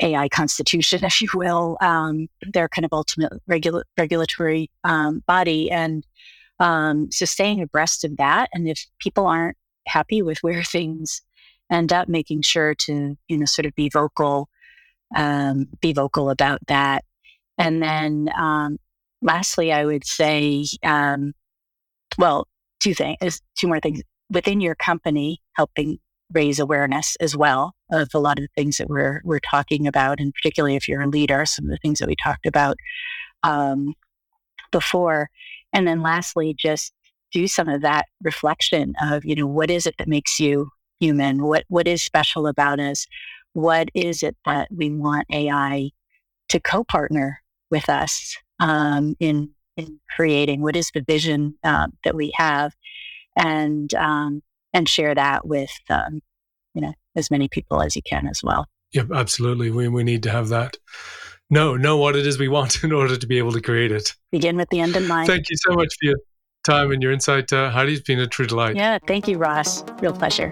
AI 0.00 0.28
constitution, 0.30 1.04
if 1.04 1.20
you 1.20 1.28
will, 1.34 1.76
um, 1.82 2.28
their 2.52 2.68
kind 2.68 2.84
of 2.86 2.92
ultimate 2.92 3.32
regula- 3.46 3.84
regulatory 3.98 4.70
um, 4.84 5.22
body. 5.26 5.70
And 5.70 6.04
um, 6.60 7.10
so 7.12 7.26
staying 7.26 7.60
abreast 7.60 8.04
of 8.04 8.16
that. 8.16 8.48
And 8.54 8.66
if 8.66 8.86
people 8.98 9.26
aren't 9.26 9.58
happy 9.86 10.22
with 10.22 10.38
where 10.38 10.62
things 10.64 11.20
end 11.70 11.92
up, 11.92 12.08
making 12.08 12.42
sure 12.42 12.74
to, 12.74 13.16
you 13.28 13.38
know, 13.38 13.44
sort 13.44 13.66
of 13.66 13.74
be 13.74 13.90
vocal, 13.90 14.48
be 15.14 15.92
vocal 15.92 16.30
about 16.30 16.60
that. 16.68 17.04
And 17.58 17.82
then 17.82 18.30
lastly, 19.20 19.72
I 19.72 19.84
would 19.84 20.06
say, 20.06 20.64
well, 22.18 22.46
two 22.82 22.94
things, 22.94 23.40
two 23.56 23.68
more 23.68 23.80
things 23.80 24.02
within 24.30 24.60
your 24.60 24.74
company, 24.74 25.40
helping 25.54 25.98
raise 26.32 26.58
awareness 26.58 27.16
as 27.20 27.36
well 27.36 27.74
of 27.90 28.08
a 28.14 28.18
lot 28.18 28.38
of 28.38 28.44
the 28.44 28.62
things 28.62 28.78
that 28.78 28.88
we're 28.88 29.20
we're 29.24 29.40
talking 29.40 29.86
about, 29.86 30.18
and 30.20 30.32
particularly 30.34 30.76
if 30.76 30.88
you're 30.88 31.02
a 31.02 31.08
leader, 31.08 31.44
some 31.46 31.66
of 31.66 31.70
the 31.70 31.78
things 31.82 31.98
that 31.98 32.08
we 32.08 32.16
talked 32.22 32.46
about 32.46 32.76
um, 33.42 33.94
before. 34.70 35.28
And 35.72 35.86
then 35.86 36.02
lastly, 36.02 36.54
just 36.58 36.92
do 37.32 37.46
some 37.46 37.68
of 37.68 37.82
that 37.82 38.06
reflection 38.22 38.94
of 39.02 39.24
you 39.24 39.34
know 39.34 39.46
what 39.46 39.70
is 39.70 39.86
it 39.86 39.94
that 39.98 40.08
makes 40.08 40.40
you 40.40 40.68
human? 41.00 41.42
What 41.42 41.64
what 41.68 41.86
is 41.86 42.02
special 42.02 42.46
about 42.46 42.80
us? 42.80 43.06
What 43.52 43.88
is 43.94 44.22
it 44.22 44.36
that 44.46 44.68
we 44.74 44.90
want 44.90 45.26
AI 45.32 45.90
to 46.48 46.60
co-partner 46.60 47.42
with 47.70 47.88
us 47.88 48.36
um, 48.60 49.14
in 49.20 49.50
in 49.76 50.00
creating 50.14 50.62
what 50.62 50.76
is 50.76 50.90
the 50.92 51.02
vision 51.02 51.56
uh, 51.64 51.88
that 52.04 52.14
we 52.14 52.32
have 52.36 52.74
and 53.36 53.92
um, 53.94 54.42
and 54.72 54.88
share 54.88 55.14
that 55.14 55.46
with 55.46 55.72
um, 55.90 56.20
you 56.74 56.80
know 56.80 56.92
as 57.16 57.30
many 57.30 57.48
people 57.48 57.82
as 57.82 57.96
you 57.96 58.02
can 58.02 58.26
as 58.26 58.42
well 58.42 58.66
yep 58.92 59.08
absolutely 59.14 59.70
we, 59.70 59.88
we 59.88 60.04
need 60.04 60.22
to 60.22 60.30
have 60.30 60.48
that 60.48 60.76
know 61.52 61.76
know 61.76 61.96
what 61.98 62.16
it 62.16 62.26
is 62.26 62.38
we 62.38 62.48
want 62.48 62.82
in 62.88 62.92
order 62.92 63.16
to 63.16 63.26
be 63.26 63.38
able 63.38 63.52
to 63.52 63.60
create 63.60 63.92
it. 63.92 64.14
Begin 64.32 64.56
with 64.56 64.68
the 64.70 64.80
end 64.80 64.96
in 64.96 65.06
mind. 65.06 65.28
Thank 65.28 65.48
you 65.50 65.56
so 65.56 65.74
much 65.74 65.94
for 66.00 66.06
your 66.06 66.16
time 66.64 66.90
and 66.90 67.00
your 67.02 67.12
insight, 67.12 67.52
uh, 67.52 67.70
Heidi. 67.70 67.92
It's 67.92 68.02
been 68.02 68.20
a 68.20 68.26
true 68.26 68.46
delight. 68.46 68.76
Yeah, 68.76 68.98
thank 69.06 69.28
you, 69.28 69.38
Ross. 69.38 69.84
Real 70.00 70.12
pleasure. 70.12 70.50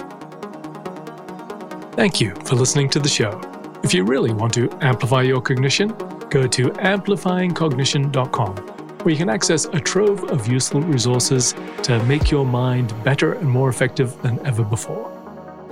Thank 1.93 2.21
you 2.21 2.35
for 2.45 2.55
listening 2.55 2.89
to 2.91 3.01
the 3.01 3.09
show. 3.09 3.41
If 3.83 3.95
you 3.95 4.05
really 4.05 4.33
want 4.33 4.53
to 4.55 4.71
amplify 4.83 5.23
your 5.23 5.41
cognition, 5.41 5.89
go 6.29 6.47
to 6.47 6.71
amplifyingcognition.com, 6.71 8.80
where 9.05 9.13
you 9.13 9.19
can 9.19 9.29
access 9.29 9.65
a 9.67 9.81
trove 9.81 10.25
of 10.31 10.47
useful 10.47 10.81
resources 10.81 11.55
to 11.83 12.03
make 12.05 12.31
your 12.31 12.45
mind 12.45 12.93
better 13.05 13.35
and 13.35 13.49
more 13.49 13.69
effective 13.69 14.21
than 14.23 14.45
ever 14.47 14.65
before. 14.65 15.11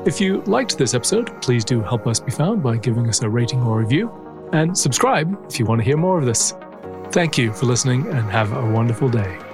If 0.07 0.21
you 0.21 0.43
liked 0.43 0.79
this 0.79 0.95
episode, 0.95 1.41
please 1.43 1.65
do 1.65 1.83
help 1.83 2.07
us 2.07 2.21
be 2.21 2.31
found 2.31 2.63
by 2.63 2.77
giving 2.77 3.09
us 3.09 3.23
a 3.23 3.29
rating 3.29 3.63
or 3.63 3.79
review, 3.79 4.11
and 4.53 4.77
subscribe 4.77 5.39
if 5.49 5.59
you 5.59 5.67
want 5.67 5.81
to 5.81 5.85
hear 5.85 5.97
more 5.97 6.19
of 6.19 6.25
this. 6.25 6.55
Thank 7.11 7.37
you 7.37 7.53
for 7.53 7.67
listening 7.67 8.07
and 8.09 8.31
have 8.31 8.53
a 8.53 8.71
wonderful 8.71 9.09
day. 9.09 9.48